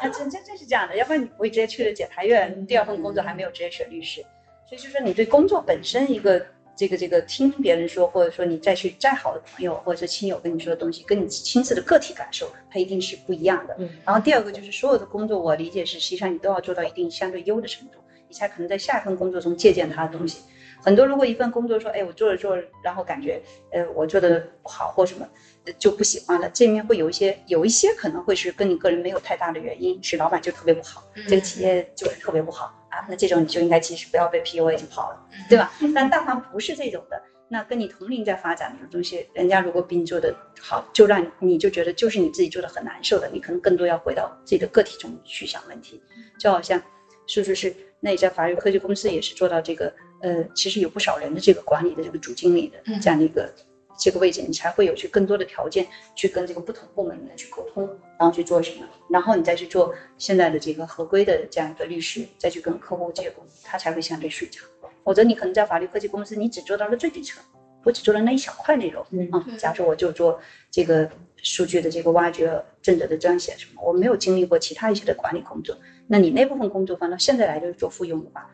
[0.00, 4.20] 啊，真真真是这样的，要不然你不会直接去了检察院，第二份工作还没有直接选律师。
[4.68, 6.46] 所以就是说，你对工作本身一个
[6.80, 13.76] 这个这个听别人说，或者说你再去再好的朋友或者是亲友跟你说的东西，跟你亲自的个体感受，它一定是不一样的。
[13.78, 20.40] 嗯然后第二个就是所有的工作，我理解是实际上你都要做到一定相对优的程度，你才可能在下一份工作中借鉴他的东西。
[20.82, 25.28] 很多如果一份工作说，哎，我做着做着，然后感觉，呃，我做的不好或什么，
[25.66, 26.48] 呃就不喜欢了。
[26.48, 33.06] 这里面会有一些，有一些可能会是跟你个人没有太大的原因，是老板就特别不好，这个企业就是特别不好啊。
[33.08, 35.72] 那这种你就应该及时不要被 PUA 就跑了，对吧？
[35.94, 46.02] 但但凡不是这种的，那跟你同龄在发展的东西，人家如果比你做的好，就让你就觉得就是你自己做的很难受的，你可能更多要回到自己的个体中去想问题。
[46.38, 46.80] 就好像
[47.26, 53.52] 是不是那你在法律科技公司也是做到这个，呃，其实有不少人的这个管理的这个主经理的这样的一个。
[54.00, 57.86] 这个位置，你才会有去更多的条件去跟这个不同部门的人去沟通，
[58.18, 64.66] 然后去做什么，然后你再去做现在的这个合规的这样一个律师，再去跟客户接轨，它才会相对顺畅。
[65.04, 67.42] 否则你可能在法律科技公司，你只做到了最底层，
[67.84, 69.46] 我只做了那一小块内容嗯啊。
[69.58, 70.40] 假如说我就做
[70.70, 75.76] 这个数据的这个挖掘、政策的撰写什么，我没有经历过其他一些的管理工作，
[76.06, 78.50] 那你那部分工作放到现在来就是做复用的话，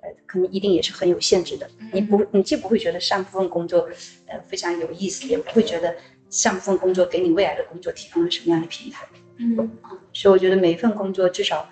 [0.00, 1.68] 呃，可能一定也是很有限制的。
[1.92, 3.88] 你不，你既不会觉得上部分工作，
[4.26, 5.94] 呃，非常有意思，也不会觉得
[6.30, 9.06] 上部分工作给你未来的工作提供了什么样的平台。
[9.40, 9.70] 嗯
[10.12, 11.68] 所以我觉得每一份工作至少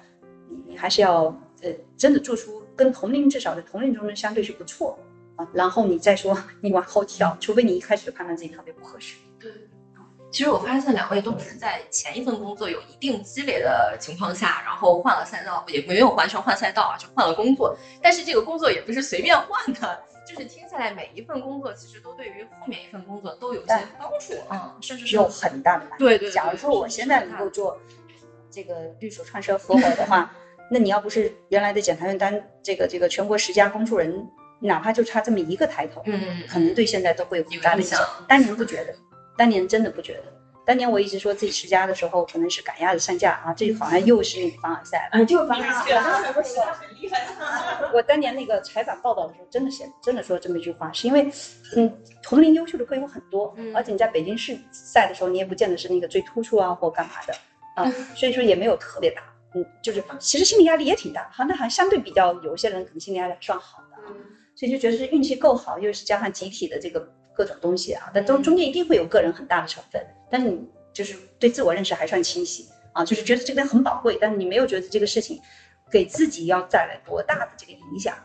[0.49, 1.25] 你你还是要
[1.63, 4.97] 呃真的做出跟同龄至少在同龄中的相对是不错
[5.35, 9.17] 啊，然后你再说你往后跳，除非你一开始就判断自己特别不合适。
[10.37, 10.39] 对。
[10.39, 17.77] 其实我发现两位都是在前一份工作有一定积累的情况下，然后换了赛道，也没有完全换赛道啊，就换了工作。
[18.03, 26.05] 但是这个工作也不是随便换的，就是听下来每一份工作其实都对于后面一份工作都有些帮助啊，甚至是有很大的帮助。
[26.05, 27.79] 对对对假如说我现在能够做
[28.51, 30.31] 这个律所创设合伙的话，
[30.71, 34.27] 那你要不是原来的检察院单这个这个全国十佳公诉人，
[34.61, 38.25] 哪怕就差这么一个抬头，嗯可能对现在都会有很大的影响影响。
[38.29, 38.95] 当年不觉得，
[39.37, 40.33] 当年真的不觉得。
[40.67, 45.21] 当年我一直说自己持家的时候，可能是赶鸭子上架啊，这好像又是那个凡尔赛了。
[45.21, 47.25] 啊，就反正是当时不是很厉害。
[47.95, 51.31] 我当年那个采访报道的时候，真的写，真的说这么一句话，是因为，
[51.77, 57.35] 嗯，同龄优秀的会有很多，嗯而且你在北京市赛的时候，你也不见得是那个最突出啊或干嘛的
[57.77, 59.23] 啊，所以说也没有特别大，
[59.55, 64.11] 嗯，就是其实心理压力也挺大，好，那还相对比较有一些人可能心理压力还算好的啊，
[64.57, 75.41] 所以就觉得是运气够好，又是加上集体的这个各种东西啊，但中中间一定会有个人很大的成分，但是你就是对自我认识还算清晰啊，就是觉得这个很宝贵，但是你没有觉得这个事情
[75.91, 78.17] 给自己要带来多大的这个影响。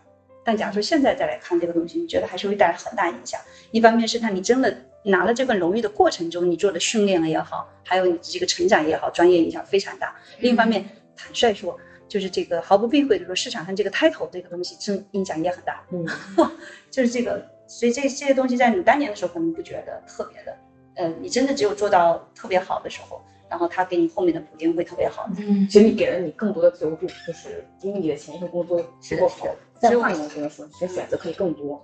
[0.43, 3.39] 但假如说现在再来看这个东西，你觉得还是会带来很大影响。
[3.69, 10.15] 一方面是看你真的拿了这份荣誉的过程中，你做的训练了也好，还有你这个成长也好，专业影响非常大。
[10.39, 10.83] 另一方面，
[11.15, 15.83] 坦率说，就是这个毫不避讳的说，市场上这个 title 这个东西真影响也很大。
[15.91, 16.03] 嗯，
[16.89, 20.57] 就是这个，所以这这些东西在你当年的时候可能不觉得特别的，
[20.95, 25.29] 呃，你真的只有做到特别好的时候，然后他给你后面的补丁会特别好。
[25.37, 29.47] 嗯其实你给了你更多的自由度，就是因为你的前一份工作足够好，
[29.79, 31.81] 再换一个工作，其实选择可以更多。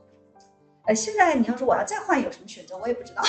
[0.88, 3.22] 呃，现在你要说我要再换有什么选择，我也不知道。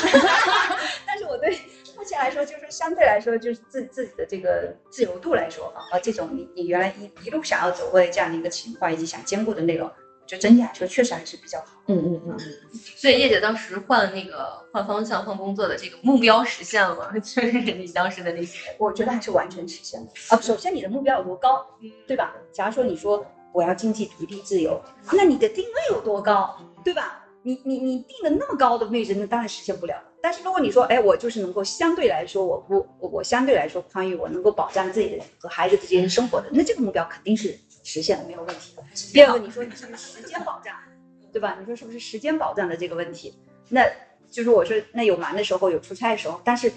[1.07, 1.57] 但是我对
[1.97, 9.91] 目前来说，就是相对来说，就是自自己的这个自由度来说哈，啊，这种你你原来一一路想要走过的这样的一个情况，以及想兼顾的内容，
[10.29, 11.67] 就整体来说确实还是比较好。
[11.87, 12.37] 嗯嗯嗯
[12.97, 17.11] 所以叶姐当时换那个换方向、换工作的这个目标实现了吗？
[17.19, 20.39] 就是你当时的那些，我觉得还是完全实现了啊。
[20.41, 21.67] 首先你的目标有多高，
[22.07, 22.35] 对吧？
[22.53, 23.25] 假如说你说
[23.55, 24.79] 我要经济独立自由，
[25.13, 27.25] 那你的定位有多高，对吧？
[27.43, 29.95] 你你你定的那么高的位置，那当然实现不了。
[30.21, 37.57] 但是如果你说，哎，我就是能够相对来说，我不我我相对来说宽裕，我能够保障自己的和孩子之间生活的，那这个目标肯定是
[37.89, 38.75] 实现了，没有问题。
[39.15, 40.77] 第二个，你说你是不是时间保障，
[41.33, 41.57] 对吧？
[41.59, 43.35] 你说是不是时间保障的这个问题？
[43.71, 43.83] 那
[44.31, 46.71] 就是我说，那有忙的时候，有出差的时候，但是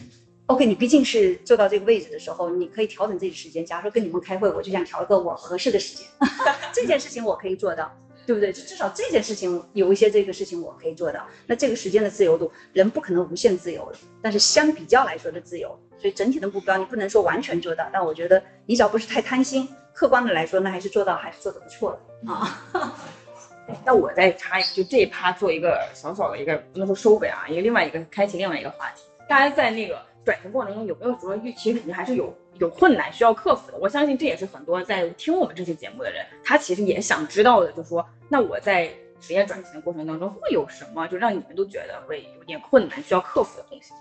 [0.45, 3.65] OK，你毕竟是坐到这个位置的时候，你可以调整自己的时间。
[3.65, 6.07] 假如说跟你们开会，我就想调一个我合适的时间，
[6.73, 7.93] 这件事情我可以做到。
[8.25, 8.51] 对不对？
[8.51, 11.25] 就至少这件事情有一些这个事情我可以做到。
[11.47, 22.63] 那这个时间的自由度，人不可能无限自由的，但是相比较来说的自由，所以整体的目标你不能说完全做到，但我觉得你只要不是太贪心，客观的来说，那还是做到，还是做的不错的啊。
[23.85, 29.03] 那我再插一，就这一趴做一个小小的一个不能说收尾啊，一个另外一个开启另外一个话题。
[29.29, 31.73] 大家在那个转型过程中有没有什么预期？
[31.73, 33.77] 肯定还是有有困难需要克服的。
[33.79, 38.87] 我相信这也是很多在听我们这期节目的人，他其实也想知道的，就说那我在
[39.19, 43.91] 职业转型的过程当中会有什么，就让你们都觉得会有点困难需要克服的东西？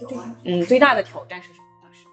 [0.00, 1.66] 有啊，嗯，最大的挑战是什么？
[1.82, 2.04] 当时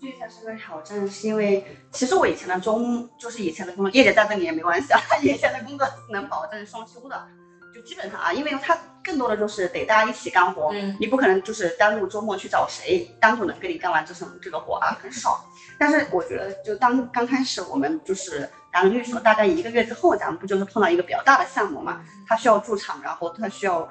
[0.00, 7.26] 最大是个挑战，是因为其实我以前的中就是以前的工作，叶姐在这里也没关系啊， 以前的工作是能保证双休的，
[7.74, 15.44] 就基本上啊，因为它更多的就是得大家一起干活，嗯你不可能就是单独周末去找谁单独能跟你干完这种这个活啊，很少。
[15.78, 23.88] 但是我觉得，就当刚开始我们就是当律所，大概一个月之后，咱们不就是碰到一个比较大的项目嘛，他需要驻场，然后他需要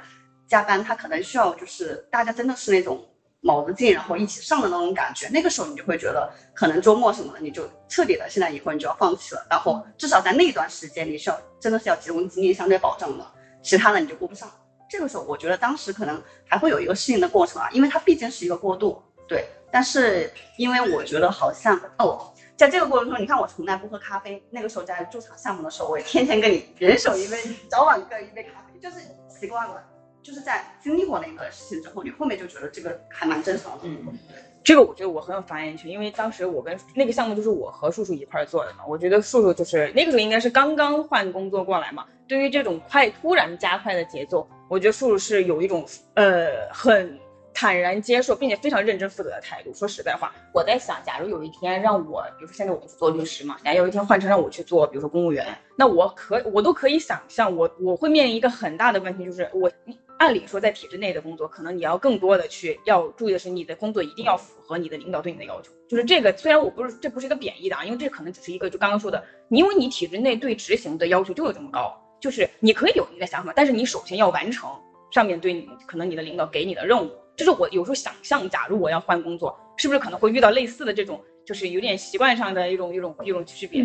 [0.47, 3.05] 加班，他可能需要就是大家真的是那种
[3.41, 5.27] 卯着劲，然后一起上的那种感觉。
[5.27, 9.45] 那个时候你就会觉得，可能周末什么的，你就彻底的现在以后你就要放弃了。
[9.49, 13.27] 然后至少在那段时间，你是要真的是要集中精力相对保障的，
[13.63, 14.47] 其他的你就顾不上。
[14.87, 19.47] 这个时候，我觉得当时可能还会有一个适应的过程啊，因为它毕竟是一个过渡，对。
[19.71, 28.97] 但是因为我觉得好像哦，在这个过程中，你看我从来不喝咖啡，那个时候在驻场项目的时候，我也天天跟你人手一杯，早晚各一杯咖啡，就是
[29.27, 29.83] 习惯了。
[30.21, 33.79] 就是在经历过那个事情之后，你后面就觉得这个还蛮正常的。
[33.81, 34.17] 嗯，
[34.63, 38.85] 这个我觉得我很有发言权，因为当时我跟那个项目就是我和叔叔一块儿做的嘛。
[38.87, 47.19] 我觉得叔叔就是那个时候应该是刚刚换工作过来嘛，对于这种快突然加快的节奏，我觉得叔叔是有一种呃很
[47.53, 49.73] 坦然接受，并且非常认真负责的态度。
[49.73, 55.45] 说实在话，我在想，假如有一天让我，比如说现在我是做律师嘛，假如有一天换成让我去做，比如说公务员，
[55.75, 59.71] 那我可我都可以想象，我我会面临一个很大的问题，就是我
[60.17, 65.71] 按理说在体制内的工作，可能你要更多的去要注意的是，你的工作一定要符合你的领导对你的要求。
[65.87, 74.69] 就是这个，虽然我不是这不是一个贬义的啊，因为这可能只是一个就刚刚说的，你因为你体制内对执行的要求就有这么高，就是你可以有你的想法，但是你首先要完成
[75.11, 77.11] 上面对你可能你的领导给你的任务。
[77.35, 83.83] 就是我有时候想象，假如我要换工作，是不是可能会遇到类似的这种，就是有点习惯上的一种一种一种区别？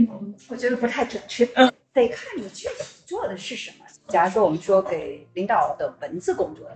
[0.49, 3.87] 我觉得不太准确，嗯得看你具体做的是什么。
[4.09, 6.67] 假如说我们说给领导的文字工作，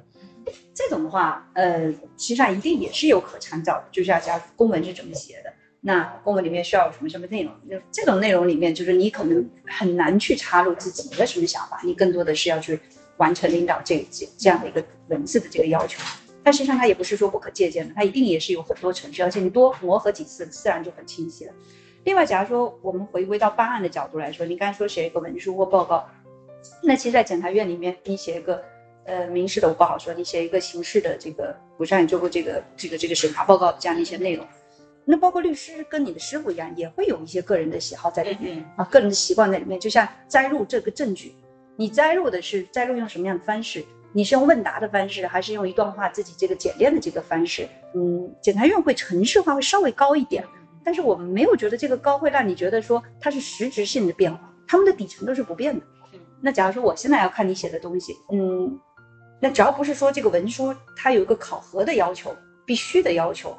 [0.75, 12.79] 这种的话，呃，其实际上一定也是有可参照的，就是要加公文是怎么写的，那公文里面需要有什么什么内容，那这种内容里面，就是你可能很难去插入自己的什么想法，你更多的是要去
[13.19, 16.03] 完成领导这这这样的一个文字的这个要求。
[16.45, 21.53] 但实际上它也不是说不可借鉴的，它一定也是有很多程序，而且你多磨合几次，自然就很清晰了。
[22.05, 26.05] 另外，假如说我们回归到办案的角度来说，你刚才说写一个文书或报告，
[26.83, 28.61] 那其实，在检察院里面，你写一个
[29.05, 34.45] 呃民事的我不好说，你写一个刑事的这个，我让你做过这个这个这个审查报告这样的一些内容，
[35.05, 39.79] 那包括律师跟你的师傅一样，也会有一些个人的喜好在里面啊，个人的习惯在里面。
[39.79, 41.35] 就像摘录这个证据，
[41.77, 43.85] 你摘录的是摘录用什么样的方式？
[44.13, 47.69] 你是用问答的方式，还是用一段话自己这个简练的这个方式？
[47.95, 50.45] 嗯，检察院会程序化会稍微高一点，
[50.85, 55.85] 但是我们没有觉得这个高会让你觉得说它是实质性的变化，他们的底层都是不变的。
[56.41, 58.79] 那假如说我现在要看你写的东西，嗯，
[59.41, 62.37] 那只要不是说这个文书它有一个考核的要求，
[62.67, 63.57] 必须的要求，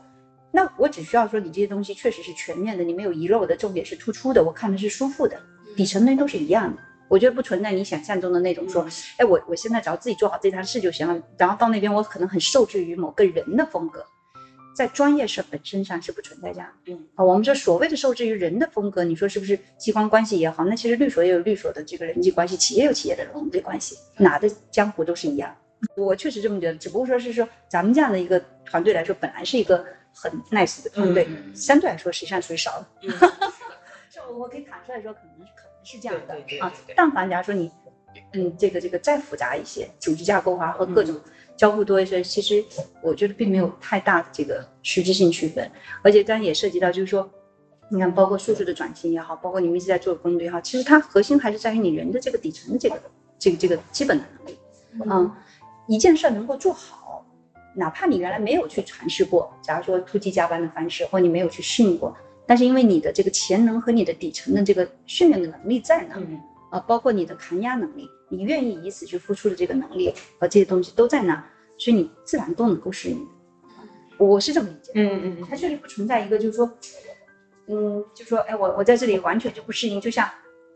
[0.52, 5.42] 那我只需要说你这些东西确实是全面的，你没有遗漏的，重点是突出的，我看的是舒服的，
[5.76, 6.82] 底层的都是一样的。
[7.08, 8.88] 我觉得不存在你想象中的那种说，
[9.18, 14.04] 哎，我我现在只要自己做好这摊事就行了，然后到那边我可能很受制于某个人的风格，
[14.76, 16.94] 在专业是本身上是不存在这样的。
[16.94, 20.66] 嗯啊，我们说所谓的受制于人的风格，你说是不是机关关系也好？
[20.66, 25.56] 那其实律所也有律所的这个人际关系，企业有企业的人际关系，哪的江湖都是一样。
[25.98, 32.88] 我确实这么觉得，只不过说是说咱们这样的一个团队来说，本来是一个很 nice 的团队，嗯相对来说实际上属于少的。
[33.02, 33.12] 嗯
[34.10, 36.72] 这我我可以坦率地说，可能可能是这样的啊。
[36.96, 37.72] 但凡假如说你，
[38.34, 41.20] 嗯，这个这个再复杂一些，组织架构啊和各种
[41.56, 42.64] 交互多一些，其实
[43.02, 45.70] 我觉得并没有太大的这个实质性区分。
[46.02, 47.30] 而且当然也涉及到，就是说，
[47.90, 53.02] 你看，包括数字的转型也好，包括你们一直在做的工作也好，其实它核心还是在于你人的这个底层的这个
[53.38, 54.58] 这个这个基本的能力。
[55.12, 55.36] 嗯，
[55.88, 57.26] 一件事儿能够做好，
[57.76, 62.16] 哪怕你原来没有去尝试过，假如说突击加班的方式，或你没有去适应过，
[62.46, 66.42] 但是因为你的这个潜能和你的底层的这个训练的能力在那，嗯。
[66.70, 71.36] 啊，包括你的抗压能力，你愿意以此去付出的这个能力和这些东西都在那，
[71.78, 73.28] 所以你自然都能够适应。
[74.18, 75.00] 我是这么理解的。
[75.00, 76.68] 嗯嗯它确实不存在一个就是说，
[77.68, 80.28] 嗯，就说哎，我我在这里完全就不适应，就像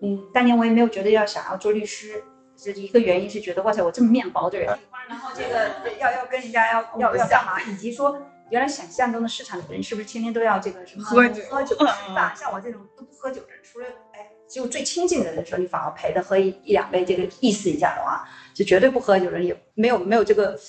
[0.04, 2.24] 嗯，当年我也没有觉得要想要做律师，
[2.56, 4.68] 这一个原因是觉得哇塞，我这么面薄的人，
[5.10, 20.60] 然后这个要要跟人家要要要干嘛，以及说原来想象中的市场的人是不是天天都要这个什么喝酒喝酒吃饭，像我这种都不喝酒的人，除了哎只有最亲近的人的时候，你反而陪他喝一一两杯，这个意思一下的话，就绝对不喝酒的人也没有没有这个。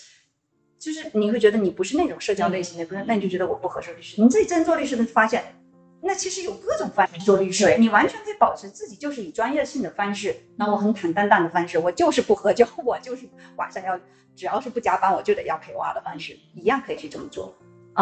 [0.81, 4.22] 就是你会觉得你不是那种社交类型的，不是，那你就觉得我不合适律师。
[4.22, 5.43] 你自己真做律师的发现，
[6.01, 13.99] 那其实有各种方式做律师，你完全可以保持自己就是以专业性的方式，那我很坦荡荡的方式，我就是不喝酒， 我就是晚上要
[14.37, 17.53] 只要是不加班我就得要陪娃的方式，一样可以去这么做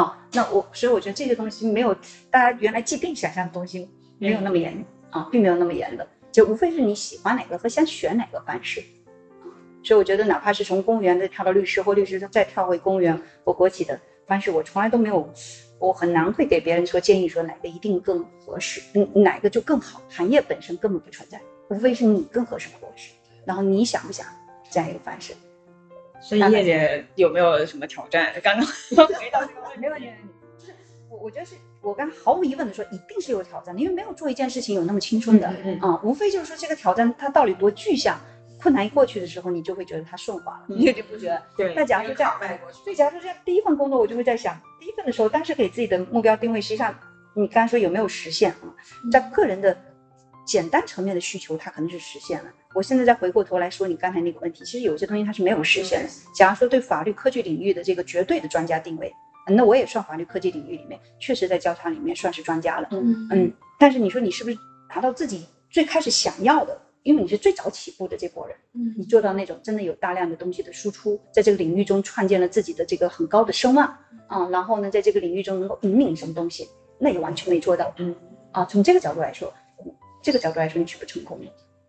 [0.01, 0.29] 啊。
[0.33, 1.95] 那我所以我觉得这些东西没有
[2.31, 3.89] 大家原来既定想象的东西
[4.19, 8.83] 没有那么严啊，并没有那么严的，就无非是你喜欢哪个和想选哪个方式。
[9.83, 15.33] 所以我觉得，哪怕是从公务员再跳到律师，或律师再跳回公务员或国企的方式，我从来都没有，
[15.79, 20.03] 我很难会给别人说建议说哪个一定更合适，嗯，哪个就更好。
[20.09, 23.13] 行业本身根本不存在，无非是你更合适不合适，
[23.45, 24.27] 然后你想不想
[24.69, 25.35] 这样一个方式。
[26.27, 28.33] 所以叶姐有没有什么挑战？
[28.43, 28.66] 刚刚
[29.20, 30.11] 回到这个问题，没问题，
[30.59, 30.74] 就是
[31.09, 35.47] 我我觉得是我刚毫无疑问的说，一定是有挑战的，因为没有做一件事情有那么青春的
[35.81, 38.18] 啊，无非就是说这个挑战它到底多具象。
[38.59, 41.41] 困难一过去的时候，你就会觉得它顺滑了，你就不觉得。
[41.59, 41.74] 对。
[41.74, 42.41] 那假如说这样，
[42.72, 46.99] 所以假如说这样，第一份工作我就会在想，第一份的时候，当时给自己的目标定位，实际上
[47.35, 48.74] 你刚才说有没有实现啊？
[49.12, 49.77] 在个人的
[50.47, 52.51] 简单层面的需求，它可能是实现了。
[52.77, 56.09] 我现在再回过头来说你刚才那个问题，其实有些东西它是没有实现的。
[56.35, 59.11] 假如说对法律科技领域的这个绝对的专家定位，
[59.49, 62.89] 那我也算法律科技领域里面，确实在交叉里面算是专家了。
[62.91, 63.51] 嗯嗯。
[63.79, 64.59] 但是你说你是不是
[64.91, 66.79] 达到自己最开始想要的？
[67.03, 73.87] 因为你是最早起步的这波人，嗯，你做到那种真的有大量的东西的输出，在这个领域中创建了自己的这个很高的声望
[74.27, 76.68] 啊，然后呢，在这个领域中能够引领什么东西，
[76.99, 78.14] 那也完全没做到，嗯，
[78.53, 79.55] 啊，从这个角度来说，
[80.20, 81.47] 这个角度来说你是不成功的，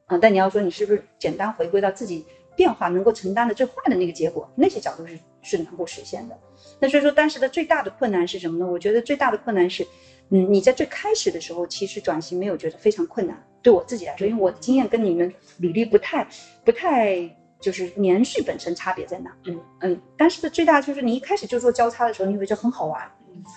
[0.07, 6.37] 啊，但你要说你是不是简单回归到自己变化能够承担的最坏的那个结果，那些角度是是能够实现的。
[6.79, 8.65] 那所以说当时的最大的困难是什么呢？
[8.69, 9.85] 我觉得最大的困难是。
[10.29, 13.41] 嗯，你在最开始的时候，其实转型没有觉得非常困难。
[13.61, 16.27] 对我自己来说，因为我的经验跟你们履历不太、
[16.65, 17.17] 不太，
[17.61, 19.33] 就是年序本身差别在哪？
[19.45, 20.01] 嗯嗯。
[20.17, 23.01] 但是的最大就是你一开始就做交叉的时候，你会觉得很好玩，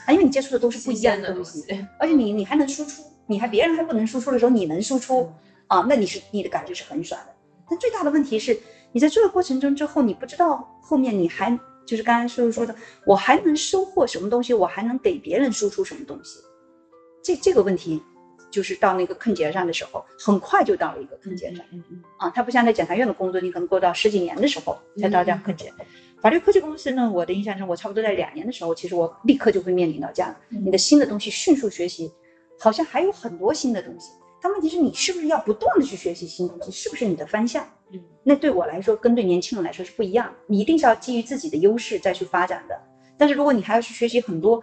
[0.06, 1.64] 啊，因为你接触的都是不一样的东西，
[1.98, 5.28] 而且你你还能输出，你还别人还不能输出的时候，你能输出
[5.70, 7.32] 啊，那你是你的感觉是很爽的。
[7.68, 8.58] 但最大的问题是，
[8.90, 11.56] 你在做的过程中之后，你不知道后面你还
[11.86, 12.74] 就是刚才叔叔说的，
[13.06, 16.40] 我还能收获什么东西，我还能给别人输出什么东西。
[17.22, 18.02] 这这个问题，
[18.50, 21.64] 就是到那个坑节上的时候，很快就到了一个坑节上。
[21.70, 22.02] 嗯嗯。
[22.18, 25.72] 啊，它不像在检察院的工作，你可能过到十几年的时候才到这样坑节。
[26.20, 32.12] 法律科技公司呢，我的印象中，我差不多在两年的时候，其实我立刻就会面临到这样：你的新的东西迅速学习，
[32.58, 34.10] 好像还有很多新的东西。
[34.40, 36.70] 但问题是你是不是要不断的去学习新东西？
[36.70, 37.66] 是不是你的方向？
[37.92, 38.00] 嗯。
[38.22, 40.32] 那对我来说，跟对年轻人来说是不一样。
[40.46, 42.80] 你一定是要基于自己的优势再去发展的。
[43.16, 44.62] 但是如果你还要去学习很多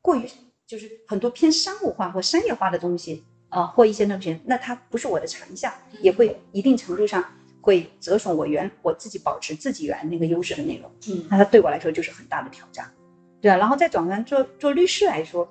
[0.00, 0.22] 过于。
[0.68, 5.72] 就是很多偏商务化或商业化的东西啊，或一些那些，那它不是我的长项，
[6.02, 7.24] 也会一定程度上
[7.62, 10.90] 会折损我原我自己保持自己原那个优势的内容。
[11.08, 12.92] 嗯，那它对我来说就是很大的挑战，
[13.40, 13.56] 对啊。
[13.56, 15.50] 然后再转换做做律师来说，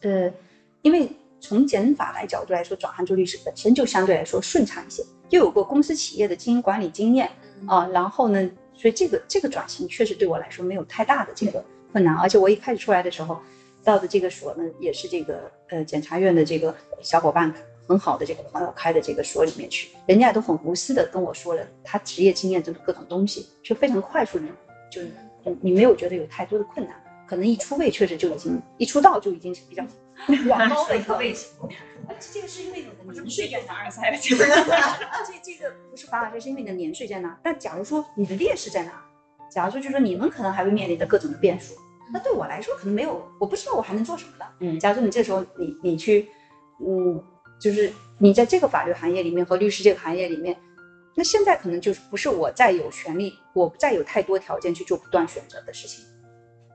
[0.00, 0.32] 呃，
[0.80, 1.06] 因为
[1.40, 7.30] 从减法来角度来说，转行做律师本身就相对来说顺畅一些，又有过公司企业的经营管理经验
[7.66, 13.40] 啊，然后呢，所以这个这个转型确实对我来说没有太大的这个困难，而且我一开始出来的时候。
[13.82, 17.50] 到的这个所呢，也是这个呃检察院的这个小伙伴
[17.88, 24.44] 很好的这个朋友开的这个所里面去，人家都很无私的跟我说了他职业经验中的各种东西，就非常快速的，
[24.90, 25.00] 就
[25.62, 26.94] 你没有觉得有太多的困难，
[27.26, 29.82] 可能一出位确实就已经一出道就已经是比较
[30.48, 31.46] 往高的一个位置。
[32.08, 33.74] 而且这个 是因为你的年岁在哪？
[34.02, 37.38] 而且这个不是法尔赛是因为你的年税在哪？
[37.42, 39.02] 但假如说你的劣势在哪？
[39.50, 41.74] 假如说就是说你们可能还会面临着各种的变数。
[42.12, 44.52] 那对我来说可能没有，我不知道我还能做什么了。
[44.58, 46.28] 嗯，假如说你这时候你你去，
[46.84, 47.22] 嗯，
[47.60, 50.56] 就是你在这个法律行业里面和律师这个行业里面，
[51.14, 56.04] 那现在可能就是不是我再有权利，我不再有太多条件去做不断选择的事情，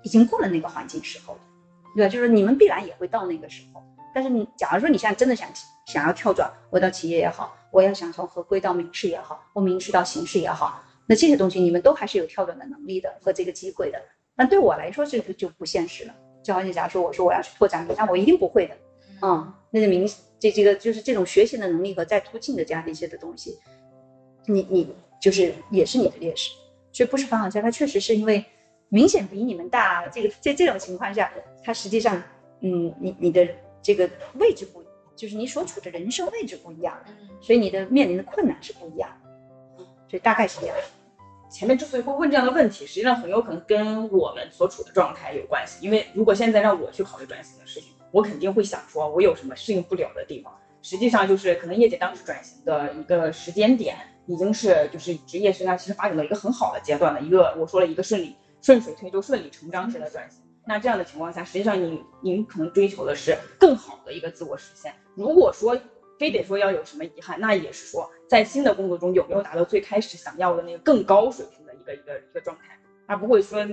[0.04, 1.39] 已经过了那个环境时候了，
[1.96, 2.10] 对吧？
[2.10, 3.82] 就是你们必然也会到那个时候。
[4.14, 5.48] 但是你假如说你现在真的想
[5.88, 14.02] 想要跳转，我到企业也好，我要想从合规到民事也好，或民事到刑事也好，那这些东西你们都还是有跳转的能力的和这个机会的。
[14.36, 16.14] 但对我来说，这个就不现实了。
[16.43, 18.78] 就好像假如说，我说我要去拓展那我一定不会的。
[19.22, 20.08] 嗯，那个明
[20.39, 23.58] 这这个就是这种学习的能力和再突进的这样的一些的东西，
[24.46, 26.52] 你你就是也是你的劣势。
[26.93, 28.46] 所以不是防好下，它确实是因为
[28.90, 30.08] 明显比你们大。
[30.08, 31.32] 这个在这种情况下，
[31.64, 32.22] 他实际上，
[32.62, 33.48] 嗯，你你的
[33.82, 34.84] 这个位置不
[35.16, 39.10] 就是你所处的人生位置不一样，嗯所以你的面临的困难是不一样
[39.78, 40.76] 的，所以大概是这样。
[41.50, 45.86] 前面之所以会问这样的问题，实际上很有可能跟我们所处的状态有关系。
[45.86, 50.54] 因为如果现在让我去考虑转型的事情，我肯定会想说，我有什么适应不了的地方。
[50.82, 57.22] 实际上就是可能叶姐当时转型的一个时间点，已经是就是职业生涯其实发展到一个很好的阶段了。
[57.22, 60.41] 一个我说了一个顺理顺水推舟、顺理成章式的转型。
[60.66, 64.91] 那这样的情况下，实际上你您可能追求的是更好的一个自我实现。
[65.13, 65.80] 如果说
[66.18, 73.63] 非得说要有什么遗憾，那也是说在新的工作中有没有达到最开始想要的那个更高水平的一个一个一个状态，而不会说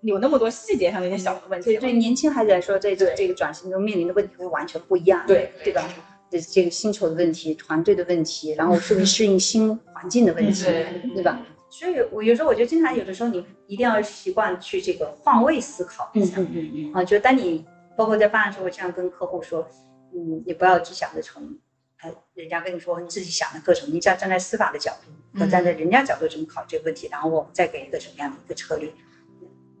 [0.00, 1.64] 有那么多细节上的一些小的问题。
[1.64, 5.86] 所以对年轻孩子来说，在这这个转型中面临的问题会完全不一样，对对吧？
[6.30, 11.38] 这这个薪酬的问题、团队的问题，然后是不是适应新环境的问题，对对吧？
[11.70, 16.38] 所以，我有时候我觉得，经常有的时候你一定要习惯去这个换位思考一下。
[16.38, 17.64] 嗯嗯嗯，啊，就当你
[17.96, 19.68] 包括在办案的时候，我经常跟客户说，
[20.14, 21.42] 嗯，你不要只想着从，
[22.02, 28.90] 呃，人家跟你说你自己想的各种，你只要站在司法的角度和站在人家角度怎么考虑这个问题，然后我们再给一个什么样的一个策略。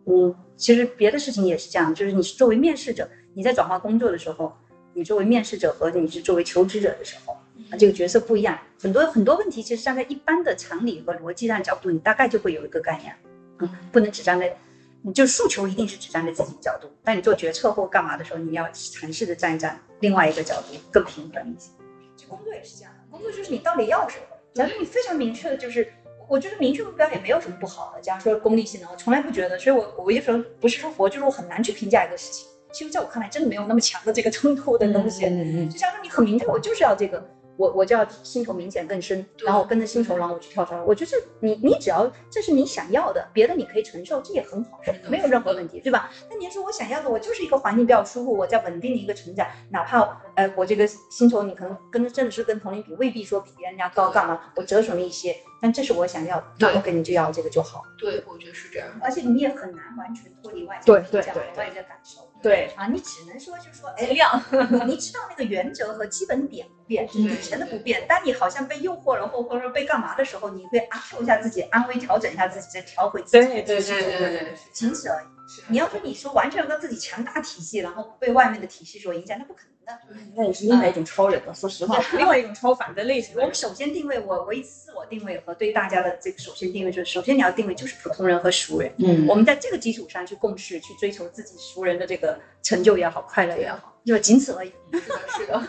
[0.06, 4.52] 嗯，其实别的事情也是这样，就是你是作为面试者，你在转换工作的时候，
[4.94, 7.40] 你作为面试者和你是作为求职者的时候，啊，
[7.78, 8.58] 这个角色不一样。
[8.80, 13.14] 很多很多问题，其实站在一般的常理和逻辑上角度，你大概就会有一个概念。
[13.60, 14.56] 嗯，不能只站在，
[15.02, 21.70] 你就诉求一定是只站在自己角度，但你做决策或干嘛的时候，你要尝试着站一站另外一个角度，更平衡一些。
[22.16, 24.24] 这工作也是这样的，工作就是你到底要什么。
[24.54, 25.92] 假如你非常明确的，就是
[26.28, 28.00] 我觉得明确目标也没有什么不好的。
[28.00, 32.46] 假如说功利性的，我从来不觉得，所以我我有时候不是说佛，就是我很难去评价一个事情。
[32.72, 35.24] 其实在我看来，真的没有那么强的这个冲突的东西。
[35.26, 37.24] 嗯嗯就假如说你很明确，我就是要这个，
[37.58, 40.82] 我我就要薪酬明显更深，然后我跟着薪酬，然后我去跳槽。
[40.84, 44.78] 我觉得你你只要这是你想要的，别的你可以承受，这也很好，
[45.10, 46.08] 没有任何问题，对吧？
[46.30, 57.82] 那你说我想要的，我就是一个环境比较舒服，我在稳定的一个成长，哪怕呃我这个薪酬你可能跟真的是跟同龄比，未必说比别人家高干嘛，我折损了一些，但这是我想要的，那我肯定就要这个就好。
[57.98, 58.88] 对，我觉得是这样。
[59.02, 62.28] 而且你也很难完全脱离外界评价和对对对外界感受。
[62.40, 64.40] 对，啊，你只能说就是说，哎，量，
[64.86, 68.06] 你知道那个原则和基本点不变，对以前的不变。
[68.06, 73.48] 当你好像被诱惑了或或者说被干嘛的时候，你会啊救一下自己，安慰调整一下自己，再调回自己。
[73.48, 75.26] 对对对对对对，仅此而已。
[75.50, 80.16] 是你要说你说完全跟自己强大体系，然后不被外面的体系所影响，那不可能的。
[80.36, 81.54] 那也是另外一种超人了。
[81.54, 83.54] 说实话， 另外一种超凡的类型的我们。
[83.54, 88.92] 首先定位，我我一自我定位和对大家的这个首先定位就是，首先你要定位就是普通人和熟人。
[88.98, 94.72] 嗯我们在这个基础上去共事，去追求自己熟人的这个成就也好，快乐也好，就仅此而已。
[94.92, 95.62] 是的，是的，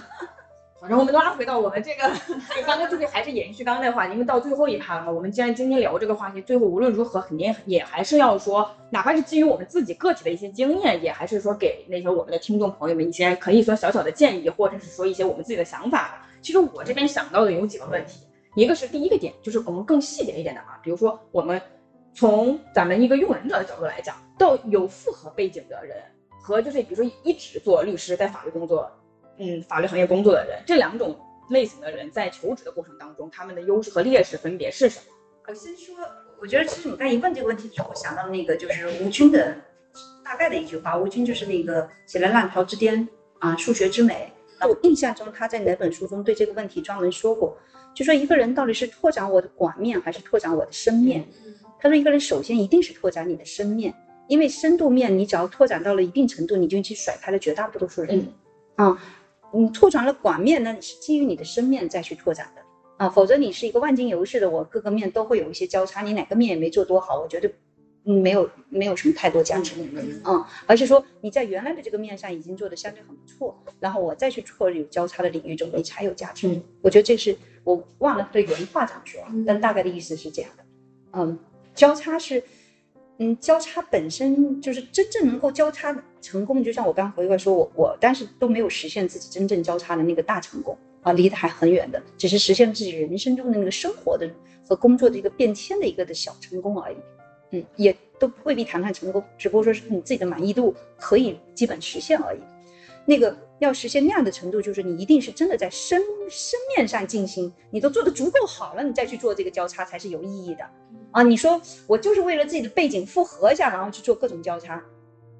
[0.80, 2.08] 反正我们拉回到我们这个，
[2.56, 16.26] 就刚刚就是还是延续刚刚那话，因为到最后一趴了嘛，我们既然今天聊这个话题，最后无论如何肯定也还是要说，哪怕是基于我们自己个体的一些经验，也还是说给那些我们的听众朋友们一些可以说小小的建议，或者是说一些我们自己的想法。
[16.42, 18.22] 其实我这边想到的有几个问题，
[18.56, 21.62] 一个是第一个点，就是我们更细节一点的啊，比如说我们
[22.14, 25.98] 从咱们一个用人者的角度来讲，到有复合背景的人
[26.42, 28.90] 和就是比如说一直做律师，在法律工作。
[29.40, 31.18] 嗯，法律行业工作的人，这两种
[31.50, 35.06] 类型的人在求职的过程当中，他们的优势和劣势分别是什么？
[35.48, 35.96] 我先说，
[36.42, 39.56] 我觉得其实你刚一问这个问题的时候，我想到那个就是吴军的
[40.24, 40.98] 大概的一句话。
[40.98, 43.08] 吴军就是那个写了《浪潮之巅》
[43.40, 44.32] 啊，《数学之美》。
[44.68, 47.58] 我印象中他在哪本书中对这个问题专门说过，
[47.96, 51.26] 就说一个人到底是拓展我的广面还是拓展我的深面？
[51.80, 53.94] 他说一个人首先一定是拓展你的深面，
[54.28, 58.28] 因为深度面你只要拓展到了一定程度，你就已经甩开了绝大多数人。
[58.76, 59.02] 啊，
[59.54, 62.62] 你拓展了广面呢，是基于你的深面再去拓展的。
[62.97, 67.50] 啊，否则你是一个万金油似的，我各个面都会有一些交叉，你哪个面也没做多好，我觉得，
[68.04, 69.76] 嗯，没有没有什么太多价值，
[70.26, 76.47] 嗯，而是说你在原来的这个面上已经做的相对很不错，然后我再去拓有交叉的领域中，你才有价值。
[76.50, 80.64] 嗯我觉得这是我忘了对原话怎么说，但大概的意思是这样的，
[81.14, 81.39] 嗯，
[81.74, 82.43] 交叉是。
[83.22, 94.30] 嗯，交叉本身就是真正能够交叉成功，就像我刚回过来说，我我但是都没有实现自己真正交叉的那个大成功啊，离得还很远的，只是实现自己人生中的那个生活的
[94.68, 96.98] 和工作的一个变迁的一个的小成功而已。
[97.52, 102.40] 嗯，也都未必谈谈成功，只不过说是你自己的满意度可以基本实现而已。
[103.06, 106.00] 那个要实现那样的程度，就是你一定是真的在深
[106.30, 110.64] 深面上进行，你都做得足够好了，你再去做这个交叉才是有意义的。
[111.10, 114.80] 啊，你说我就是为了自己的背景复合一下，然后去做各种交叉，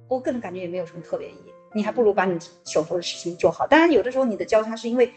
[0.10, 1.53] 我个人感觉也没有什么特别意义。
[1.74, 3.66] 你还不如把你手头的事情做好。
[3.68, 5.14] 当然，有的时候你的交叉是因为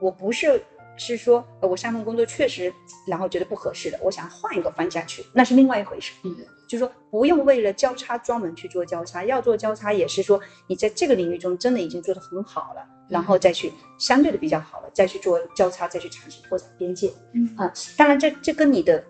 [0.00, 0.60] 我不是
[0.96, 2.72] 是说呃我上份工作确实
[3.06, 6.12] 然后觉得不合适的，我想换一个方向去，那是另外一回事。
[6.24, 6.36] 嗯，
[6.68, 17.12] 就说不用为了交叉专门去做交叉，要做交叉也是说你在这个领域中真的已经做得很好了，然后再去相对的比较好了，再去做交叉，再去尝试拓展边界。
[17.32, 19.02] 嗯啊，当然这这跟你的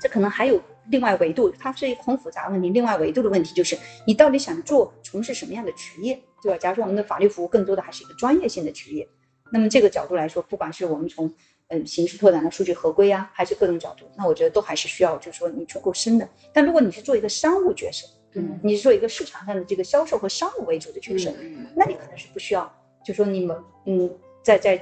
[0.00, 0.58] 这可能还有
[0.90, 2.70] 另外维度，它是一个很复杂的问题。
[2.70, 3.76] 另外维度的问题就是
[4.06, 6.58] 你到底想做从事什么样的职业，对吧？
[6.58, 9.08] 假如说我们的法律服务更多的还是一个专业性的职业，
[9.50, 11.32] 那么这个角度来说，不管是我们从
[11.68, 16.28] 嗯刑事拓展的数据合规啊，还是各种角度，那我觉得都还是需要，就是说你足够深的。
[16.52, 22.70] 但如果你是做一个商务角色，嗯你是做一个市场上的这个销售和商务为主的角色，嗯那你可能是不需要，
[23.04, 23.56] 就说你们
[23.86, 24.10] 嗯，
[24.42, 24.80] 在在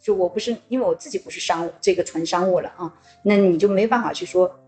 [0.00, 2.92] 就我不是因为我自己不是商务这个纯商务了啊，
[3.22, 4.61] 那你就没办法去说嗯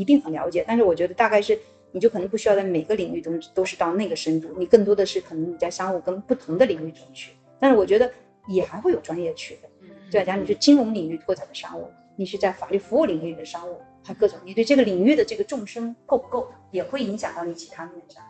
[0.00, 1.58] 一定很了解，但是我觉得大概是
[1.92, 8.10] 你就可能不需要在每个领域中都是到那个深度，你更多的是可能你在商务跟不同的领域中去，但是我觉得
[8.48, 9.70] 也还会有专业区分。
[10.10, 18.24] 对啊，假如你是金融领域拓展的商务，你是在法律服务领域的商务，还各种，你对这个领域的这个纵深够不够，也会影响到你其他面上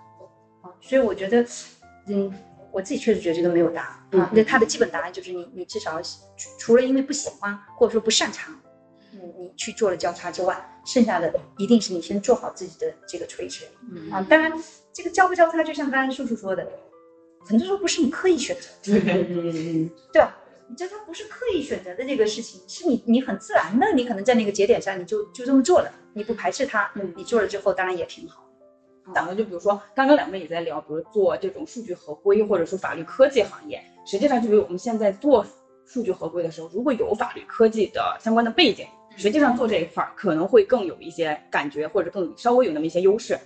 [0.62, 0.70] 啊。
[0.80, 1.46] 所以我觉得，
[2.06, 2.32] 嗯，
[2.72, 4.30] 我自己确实觉得这个没有答案啊。
[4.34, 8.54] 那它的基本答案就是你，你至少除除了因为不喜欢或者说不擅长，
[9.12, 14.26] 嗯，你去做了交叉之外，剩下的一定是你先做好自己的这个垂直嗯啊。
[14.28, 14.52] 当然，
[14.92, 16.66] 这个交不交叉，就像刚才叔叔说的，
[17.46, 19.00] 很多时候不是你刻意选择的。
[19.12, 20.36] 嗯对吧？
[20.68, 28.46] 你这它不是刻意选择的这个事情，是你你很自然的，你可能在那个节点上你就就这么做了，你不排斥它，嗯你做了之后当然也挺好。
[29.12, 35.44] 讲的就比如说，刚刚两位也在聊，比如做这种数据合规或者说法律科技行业，实际上就是我们现在做
[35.84, 38.86] 数据合规的时候，如果有法律科技的相关的背景，
[39.20, 43.38] 实际上做这一块儿可能会更有一些感觉，或者更稍微有那么一些优势。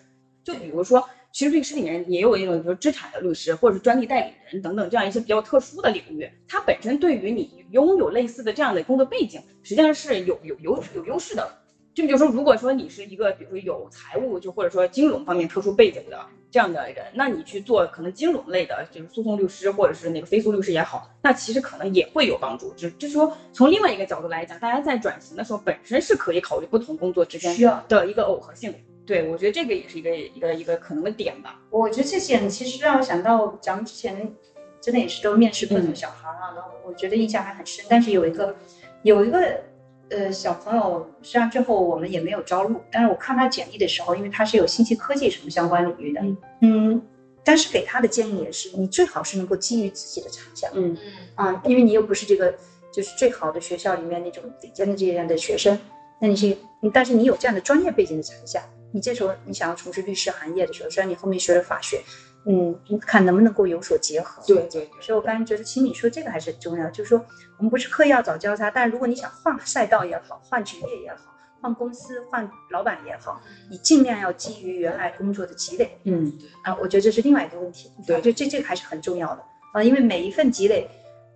[0.45, 11.64] 就比如说，其实律师里面也有那种，就是资产的律师或者是专利代理人等等这样一些比较特殊的领域，它本身对于你拥有类似的这样的工作背景，实际上是有有有有优势的。
[11.95, 16.19] 就比如说，如果说你是一个，比如说有财务就或者说金融方面特殊背景的
[16.51, 22.73] 这样的人，那你去做可能金融类的，就是诉讼律师或者是那个非诉律师也好，那其实可能也会有帮助。
[22.77, 28.75] 只就是说，从另外一个角度来讲，大家在转型的时候，本身是可以考虑不同工作之间需要的一个耦合性。
[29.07, 31.61] 对，我觉得这个也是一个一个一个可能的点吧。
[31.71, 34.35] 我觉得这些其实让我想到咱们之前
[34.81, 37.85] 真的也是都面试各种小孩啊，然后我觉得印象还很深。
[37.89, 38.57] 但是有一个
[39.03, 39.63] 有一个
[40.11, 47.03] 呃小朋友，实际上最后我们也没有招录，但是我看他简历的时候，因为他是有信息科技什么相关领域的，嗯嗯，
[47.43, 50.71] 但是给他的建议也是，你最好是能够基于自己的长项。
[50.75, 52.55] 嗯嗯啊，因为你又不是这个
[52.93, 55.79] 就是最好的学校里面那种顶尖的这样的学生，
[56.21, 62.01] 那你是，你但是你有这样的专业背景的长项，你这时候你想要从事律师行业的时候，虽然你后面学了法学，
[62.47, 64.43] 嗯，你看能不能够有所结合。
[64.47, 67.25] 对对所以我刚才觉得，其实你说这个还是很重要，就是说
[67.59, 73.41] 我们不是刻意要找交叉，但如果你想换赛道也好，换职业也好，换公司、换老板也好，
[73.71, 75.99] 你尽量要基于原来工作的积累。
[76.05, 76.31] 嗯
[76.63, 77.91] 啊，我觉得这是另外一个问题。
[78.07, 79.43] 对啊就这这个还是很重要的
[79.73, 80.89] 啊，因为每一份积累，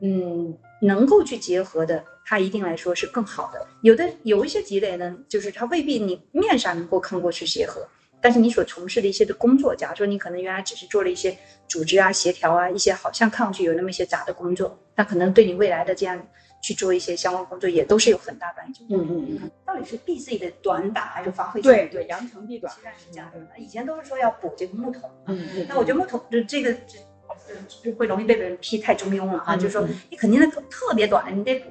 [0.02, 3.66] 嗯，能够去结合的，它一定来说是更好的。
[3.80, 7.86] 有的有一些积累呢，就是它未必你面上能够看过去结合，
[8.20, 11.36] 但是你所从事的一些的工作，假如说你可能原来只是做了一些
[11.68, 16.20] 组织啊、协调啊，一些好像看上去有那么一些杂的工作，那可能对你未来的这样
[16.60, 18.82] 去做一些相关工作，也都是有很大帮助。
[18.90, 22.80] 嗯嗯嗯，到底是避自己的短板，还是发挥对对，扬长避短实。
[22.80, 23.58] 际上是这样的。
[23.58, 26.98] 以前都是说要补这个木桶，嗯嗯，那我觉得木桶这这个这
[27.28, 29.94] 呃就会容易被别人批太中庸了哈，嗯就是说嗯。
[30.10, 31.70] 你肯定的特别短的你得补，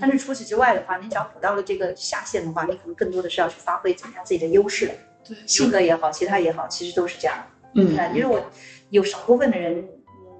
[0.00, 4.90] 但是除此之外的话，你只要补到了这个下限的话，你可能更多的是要去发挥怎么样自己的优势，
[5.26, 7.80] 对，性格也好，其他也好，其实都是这样的。
[7.82, 8.44] 嗯啊，因为我
[8.90, 9.88] 有少部分的人嗯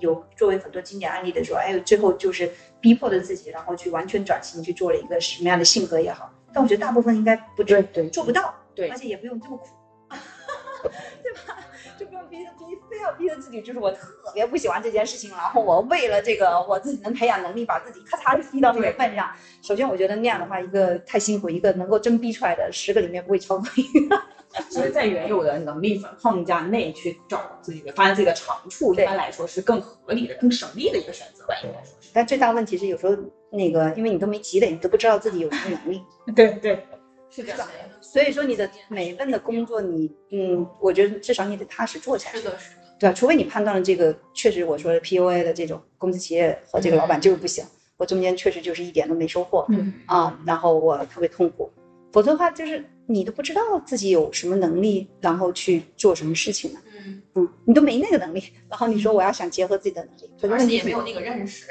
[0.01, 6.31] 有作为很多经典案例的说，哎，最后就是逼迫着自己，然后去完全转型，去做了一个什么样的性格也好。
[6.53, 9.67] 但我觉得大部分应该不对对做不到，对而且也不用这么苦，
[11.23, 11.59] 对吧？
[11.99, 13.99] 就不用逼着逼，非要逼着自己，就是我特
[14.35, 19.31] 别不喜欢这件事情，然后我为了这个我自己能培养能力，把自己咔嚓就逼到这个份上。
[19.63, 24.23] 首先，我觉得那样的话，一个太辛苦，一个能够真逼出来的十个里面不会超过一个。
[24.71, 32.11] 其实，在原有的能力框架内去找自己的发现自己的长处，一般来说是更合理的、更省力的一个选择吧，应该说是。
[32.13, 33.17] 但最大问题是，有时候
[33.51, 36.03] 那个，因为你都没积累，你都不知道自己有什么能力。
[36.35, 36.87] 对对，
[37.31, 37.67] 是是的，
[38.01, 43.13] 所以说，你的每一份的工作你，嗯，我觉得至少你得踏实做下去，是的，是的，对吧？
[43.13, 47.65] 除非你判断了这个确实我说的 PUA 的这种公司企业和这个老板就是不行，
[47.97, 51.69] 我中间确实就是一点都没收获嗯啊，然后我特别痛苦。
[52.13, 56.81] 否则的话，就是你都不知道自己有什么能力，然后去做什么事情呢？
[57.07, 61.67] 嗯，嗯，你都没那个能力，然后你说我要想结合自己的能力，可是而且问题是也没有那个认识。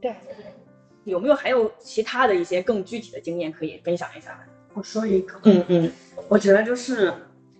[0.00, 0.14] 对，
[1.04, 4.38] 有没有还有其他的一些更具体的经验可以分享一下？
[4.74, 5.92] 我说一个，嗯嗯
[6.28, 7.12] 我觉得就是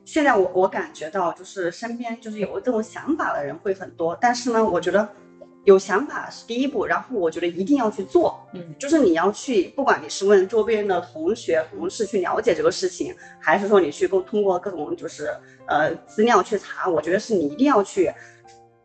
[0.04, 5.08] 现在我我感觉到就是身边就是有这种想法的人会很多，但是呢，我觉得
[5.68, 15.28] 有想法是第一步，然后我觉得一定要去做，嗯，就是你要去，不管你是问周边的同学、同事去了解这个事情，还是说你去沟通过各种就是
[15.66, 18.10] 呃资料去查，我觉得是你一定要去。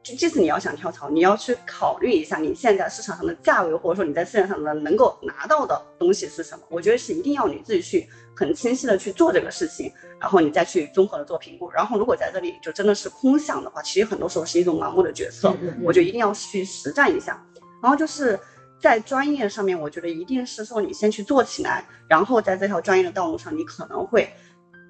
[0.04, 6.64] 就即使你要想跳槽，你要去考虑一下你现在市场上的价位，或者说你在市场上的能够拿到的东西是什么。
[6.68, 11.70] 我觉得是一定要你自己去很清晰的去做这个事情，然后你再去综合的做评估。
[11.72, 15.56] 然后如果在这里就真的是空想的话，其实很多时候是一种盲目的决策。
[15.82, 17.42] 我觉得一定要去实战一下。
[17.82, 18.40] 然后就是
[18.82, 24.32] 在专业上面，我觉得一定是说你先去做起来，然后在这条专业的道路上，你可能会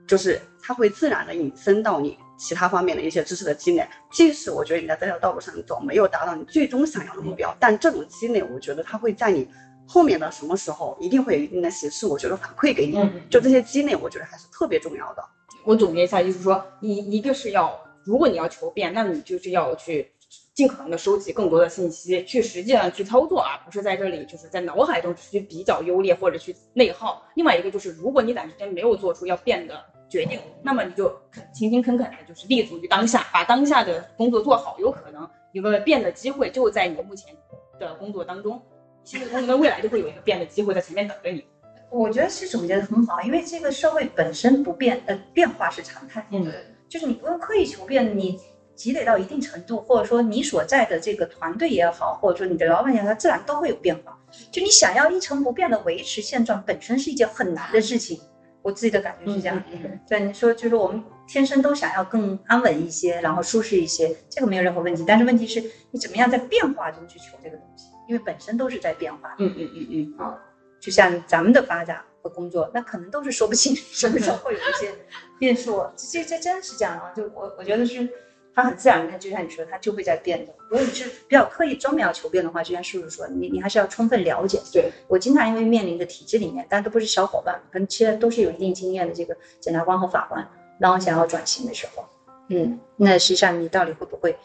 [0.07, 2.17] 就是它会自然的引申到你。
[2.35, 9.47] 其他方面的一些知识的积累，即使我觉得你在这条道路上走没有达到你最终想要的目标，但这种积累，我觉得它会在你
[9.87, 12.97] 后面的什么时候一定会有一定的形式，我觉得反馈给你。
[13.29, 15.23] 就这些积累，我觉得还是特别重要的。
[15.65, 20.11] 我总结一下，就是说，你一个是要，如果你要求变，那你就是要去
[20.53, 27.23] 尽可能的收集更多的信息，去实际上去操作，而不是在这里就是在脑海中去比较优劣或者去内耗。
[27.35, 29.79] 另外一个就是，如果你短时间没有做出要变的。
[30.09, 31.11] 决定，那么你就
[31.51, 37.35] 勤勤恳恳的，就是立足于当下，把当下的工作做好，有可能一个变的机会就在你目前
[37.79, 38.61] 的工作当中，
[39.03, 41.45] 新的工作未来就会有一个变的机会在前面等着你。
[41.89, 46.25] 我觉得是总结的很好，因为这个社会本身不变，呃，变化是常态。
[46.31, 46.51] 嗯，
[46.89, 48.39] 就是你不用刻意求变，你
[48.75, 54.17] 积累到一定程度，或者说你所在的这个团队也好，或者说你的老板也好，自然都会有变化。
[54.51, 58.19] 就你想要一成不变的维持现状，本身是一件很难的事情。
[58.63, 59.61] 我自己的感觉是这样，
[60.07, 65.03] 对你说，就是我们天生都想要更安稳一些，然后舒适一些，这个没有任何问题。
[65.05, 69.35] 但是问题是你怎么样在变化中去求这个东西，因为本身都是在变化。
[69.39, 70.39] 嗯嗯嗯嗯啊，
[70.79, 74.93] 就像咱们的发展和工作，那可能都是说不清什么时候会有一些
[75.39, 75.85] 变数。
[75.95, 77.11] 这这真是这样啊！
[77.15, 78.07] 就我我觉得是。
[78.55, 80.53] 它很自然的，就像你说，它就会在变的。
[80.69, 84.61] 如果你是比较刻意专门要求变的话，就像叔叔说，你你还是要充分了解。
[84.71, 90.47] 对我经常因为面临的体制里面，但都不是小伙伴，可能其实都是有一定经验的这个检察官和法官，
[90.77, 92.05] 然后想要转型的时候，
[92.49, 94.37] 嗯，那实际上你到底会不会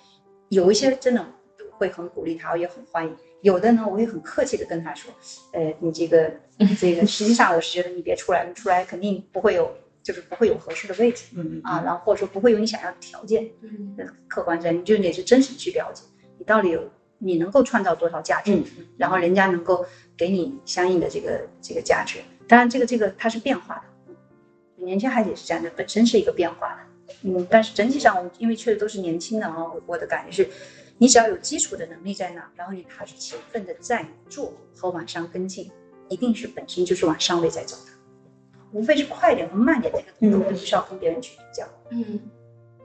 [0.49, 1.23] 有一些真的
[1.73, 3.13] 会很鼓励他，也很欢迎；
[3.43, 5.13] 有的呢，我会很客气的跟他说，
[5.53, 6.33] 呃，你这个
[6.81, 9.71] 这个，实际上我是觉得你别出来，你出来肯定不会有。
[10.01, 13.95] 就是不会有合适的位置，嗯啊，然后或者说不会有你想要的条件，嗯，
[14.27, 16.03] 客观上你就得是真实去了解，
[16.39, 18.59] 你到底有你能够创造多少价值，
[18.97, 19.85] 然后人家能够
[20.17, 22.21] 给你相应的这个这个价值。
[22.47, 23.75] 当然，这个这个它是变化
[24.07, 30.49] 的，年轻孩子也是这样的，本身是一个变化的，嗯，但是整体上，因为确实都是年轻的啊，我的感觉是，
[30.99, 35.71] 你只要有基础的能力在那，然后你踏实勤奋的在做和往上跟进，
[36.09, 37.93] 一定是本身就是往上位在走的。
[38.73, 41.67] 无非是快点和慢点这个动作，不需要跟别人去比较。
[41.91, 42.21] 嗯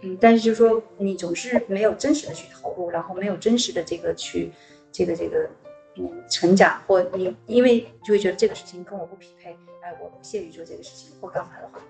[0.01, 4.51] 嗯，但是就是说，你总是没有真实的去投入，然后没有真实的这个去
[4.91, 5.49] 这个这个
[5.95, 11.82] 嗯成长，或你因为就会觉得这个事情跟我不匹配，哎，我不屑于做这个事情或干嘛的话，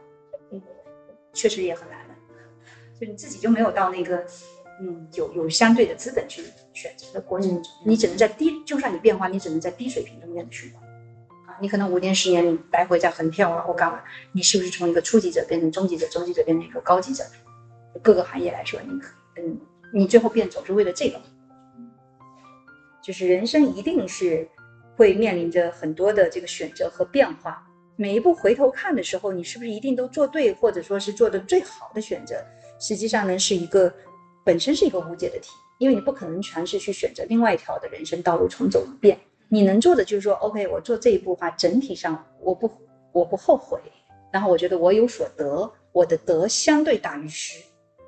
[0.52, 0.62] 嗯，
[1.34, 2.14] 确实也很难的。
[3.00, 4.24] 就你自己就没有到那个
[4.86, 10.84] 嗯有有相对的资本去选择的过程中，你只能在低，就算你变化，你只能在低水平中间的循环。
[11.62, 14.02] 你可能五年、十年，你来回在横跳啊，或干嘛？
[14.34, 17.24] 你是不是从一个初级者变成中级者，中级者变成一个高级者？
[18.02, 19.08] 各个行业来说，你可
[19.38, 19.58] 嗯，
[19.94, 21.22] 你最后变走是为了这个。
[23.02, 24.50] 就是人生一定是
[24.96, 27.64] 会面临着很多的这个选择和变化。
[27.96, 32.44] 每一步回头看的时候，你是不是一定都做对，或者说是做的最好的选择？
[32.80, 33.94] 实际上呢，是一个
[34.44, 39.18] 本身是一个无解的题，因为你不可能全是去选择另外一条的人生道路重走一遍。
[39.50, 42.70] 你能做的就是说，OK，我做这一步的话，整体上我不
[43.12, 43.80] 我不后悔，
[44.32, 47.60] 然后我觉得我有所得，我的得相对大于失，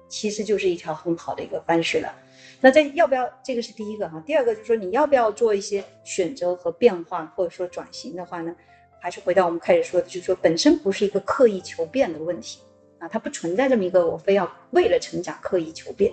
[0.09, 2.13] 其实就是一条很好的一个方式了。
[2.61, 3.29] 那这要不要？
[3.43, 4.21] 这个是第一个哈。
[4.25, 8.55] 第二个就是说，你要不要做一些选择和变化，或者说转型的话呢？
[8.97, 12.61] 还是回到我们开始说的，就是说本身不是一个刻意求变的问题
[12.97, 16.11] 啊，它不存在这么一个我非要为了成长刻意求变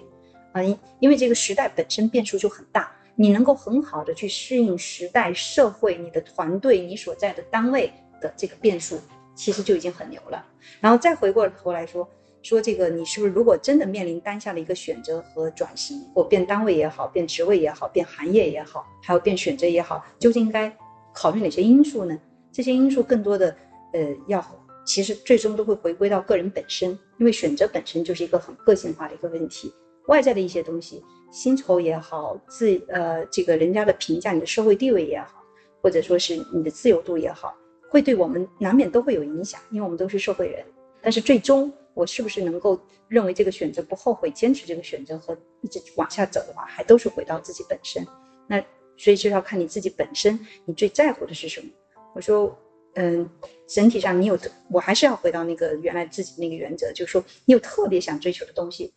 [0.52, 2.90] 啊，因因为这个时代本身变数就很大。
[3.14, 7.92] 你能够很好的去适应时代、社会、你的团队、你所在的单位
[8.22, 8.98] 的这个变数，
[9.34, 10.42] 其实就已经很牛了。
[10.80, 12.08] 然后再回过头来说，
[12.42, 20.74] 说这个你是不是如果真的面临当下的一个选择和转型，或变单位也好，变职位也好，变行业也好，还有变选择也好，究竟应该
[21.12, 22.18] 考虑哪些因素呢？
[22.50, 23.54] 这些因素更多的，
[23.92, 24.42] 呃，要
[24.86, 29.70] 其实最终都会回归到个人本身，因为选择本身就是一个很个性化的一个问题，
[30.06, 31.02] 外在的一些东西。
[31.30, 35.42] 薪酬也好，自呃这个人家的评价，你的社会地位也好，
[35.80, 37.56] 或者说是你的自由度也好，
[37.88, 40.62] 会对我们难免都会有影响，因为我们都是社会人。
[41.00, 48.06] 但是最终我是不是能够认为这个选择不后悔，坚持这个选择和一直往下走的话，还都是回到自己本身。
[48.46, 48.62] 那
[48.98, 51.66] 所以就要看你自己本身，你最在乎的是什么。
[52.14, 52.54] 我说，
[52.96, 53.26] 嗯，
[53.66, 54.38] 整体上你有，
[54.70, 58.92] 我还是要回到那个原来自己那个原则，就是说你有特别想追求的东西，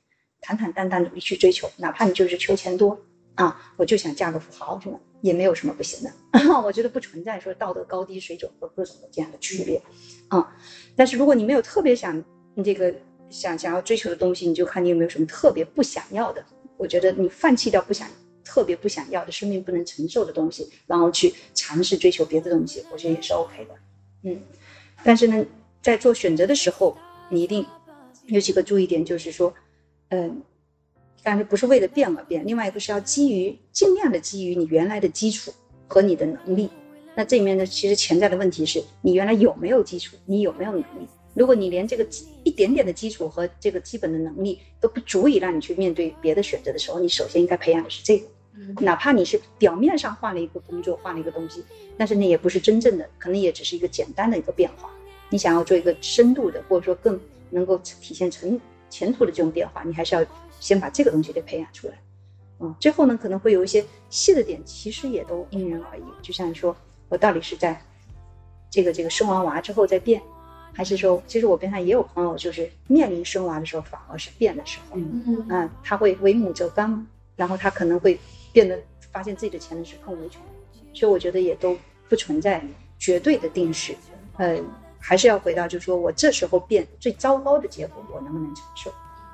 [0.45, 2.95] 坦坦荡荡努力去追求，哪怕你就是求钱多
[3.33, 6.11] 啊，我就想嫁个富豪什么，也没有什么不行的。
[6.63, 9.81] 我觉得不存在说道德高低水准和各种的这样的区别
[10.27, 10.55] 啊。
[10.95, 12.23] 但是如果你没有特别想
[12.63, 12.93] 这个
[13.31, 16.45] 想想要追求的东西，你就看你有没有什么特别不想要的。
[16.77, 18.07] 我觉得你放弃掉不想。
[18.47, 23.73] 特别不想要的生命不能承受的东西，然后去尝试追求别的东西，我觉得也是 OK 的。
[24.21, 24.39] 嗯，
[25.03, 25.43] 但是呢，
[25.81, 26.95] 在做选择的时候，
[27.31, 27.65] 你一定
[28.27, 29.51] 有几个注意点，就是说，
[30.09, 30.41] 嗯，
[31.23, 35.51] 但是不是为了变而变，另外一个是要基于尽量的基于你原来的基础
[35.87, 36.69] 和你的能力。
[37.15, 41.07] 那这里面呢，其实潜在的问题是你原来有没有基础，你有没有能力？
[41.33, 42.07] 如果你连这个
[42.43, 48.25] 一点点的基础和这个基本的能力都不足以让你去面对别的选择的时候，你首先应该培养的是这个。
[48.79, 51.61] 哪怕你是表面上换了一个工作，换了一个东西，
[51.97, 54.89] 但是那也不是真正的，可能也只是一个简单的一个变化。
[55.29, 57.19] 你想要做一个深度的，或者说更
[57.49, 58.57] 能够体现成
[58.89, 60.25] 前途的这种变化，你还是要
[60.59, 61.93] 先把这个东西给培养出来。
[62.59, 66.03] 嗯，最后呢，可能会有一些细的点，其实也都因人而异。
[66.21, 66.75] 就像你说
[67.09, 67.81] 我到底是在
[68.69, 70.21] 这个这个生完娃之后再变，
[70.73, 78.19] 还是说，其实我边上也有朋友，就是面临生娃的时候反而是变的时候，嗯嗯，他会为母则刚嘛，然后他可能会。
[78.55, 78.81] 变得
[79.11, 80.41] 发现自己的潜能是更无穷，
[80.93, 82.63] 所以我觉得也都不存在
[82.97, 83.93] 绝对的定式，
[84.37, 84.57] 呃，
[85.07, 88.91] 还是要回到，就是说我这时候变最糟糕的结果，我能不能承受？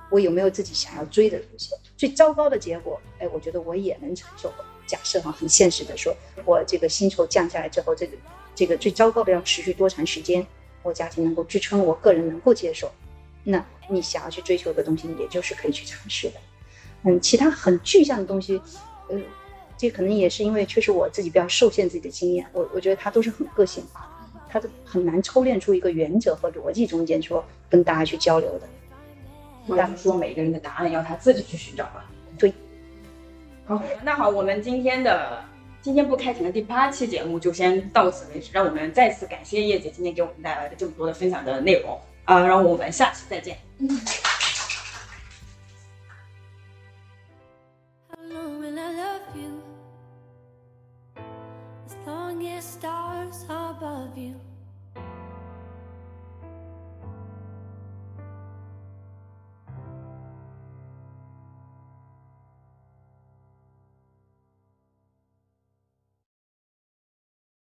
[0.10, 1.70] 我有没有自己想要追的东西？
[1.96, 4.52] 最糟糕的结果，哎，我觉得我也能承受。
[4.86, 8.18] 假设哈，很现实的说，我这个薪酬降下来之后，这个
[8.54, 10.46] 这个最糟糕的要持续多长时间？
[10.84, 12.92] 我家庭能够支撑，我个人能够接受，
[13.46, 16.34] 那你想要去追求的东西，也就是可以去尝试的。
[17.04, 18.62] 嗯，其他很具象的东西。
[19.08, 19.18] 呃，
[19.78, 24.11] 这可能也是因为确实我自己比较受限自己的经验，我我觉得它都是很个性化的，
[24.52, 28.68] 它都很难抽练出一个原则和逻辑中间说跟大家去交流的。
[29.68, 32.10] 或者说每个人的答案要他自己去寻找吧。
[32.40, 32.52] 对。
[33.64, 35.40] 好，那好，我们今天的
[35.84, 41.96] 今天不开庭的第八期节目就先到此为止，让我们再次感谢叶姐今天给我们带来的这么多的分享的内容
[42.26, 43.56] 啊，让我们下期再见。
[43.78, 43.88] 嗯。
[52.62, 54.51] Stars above you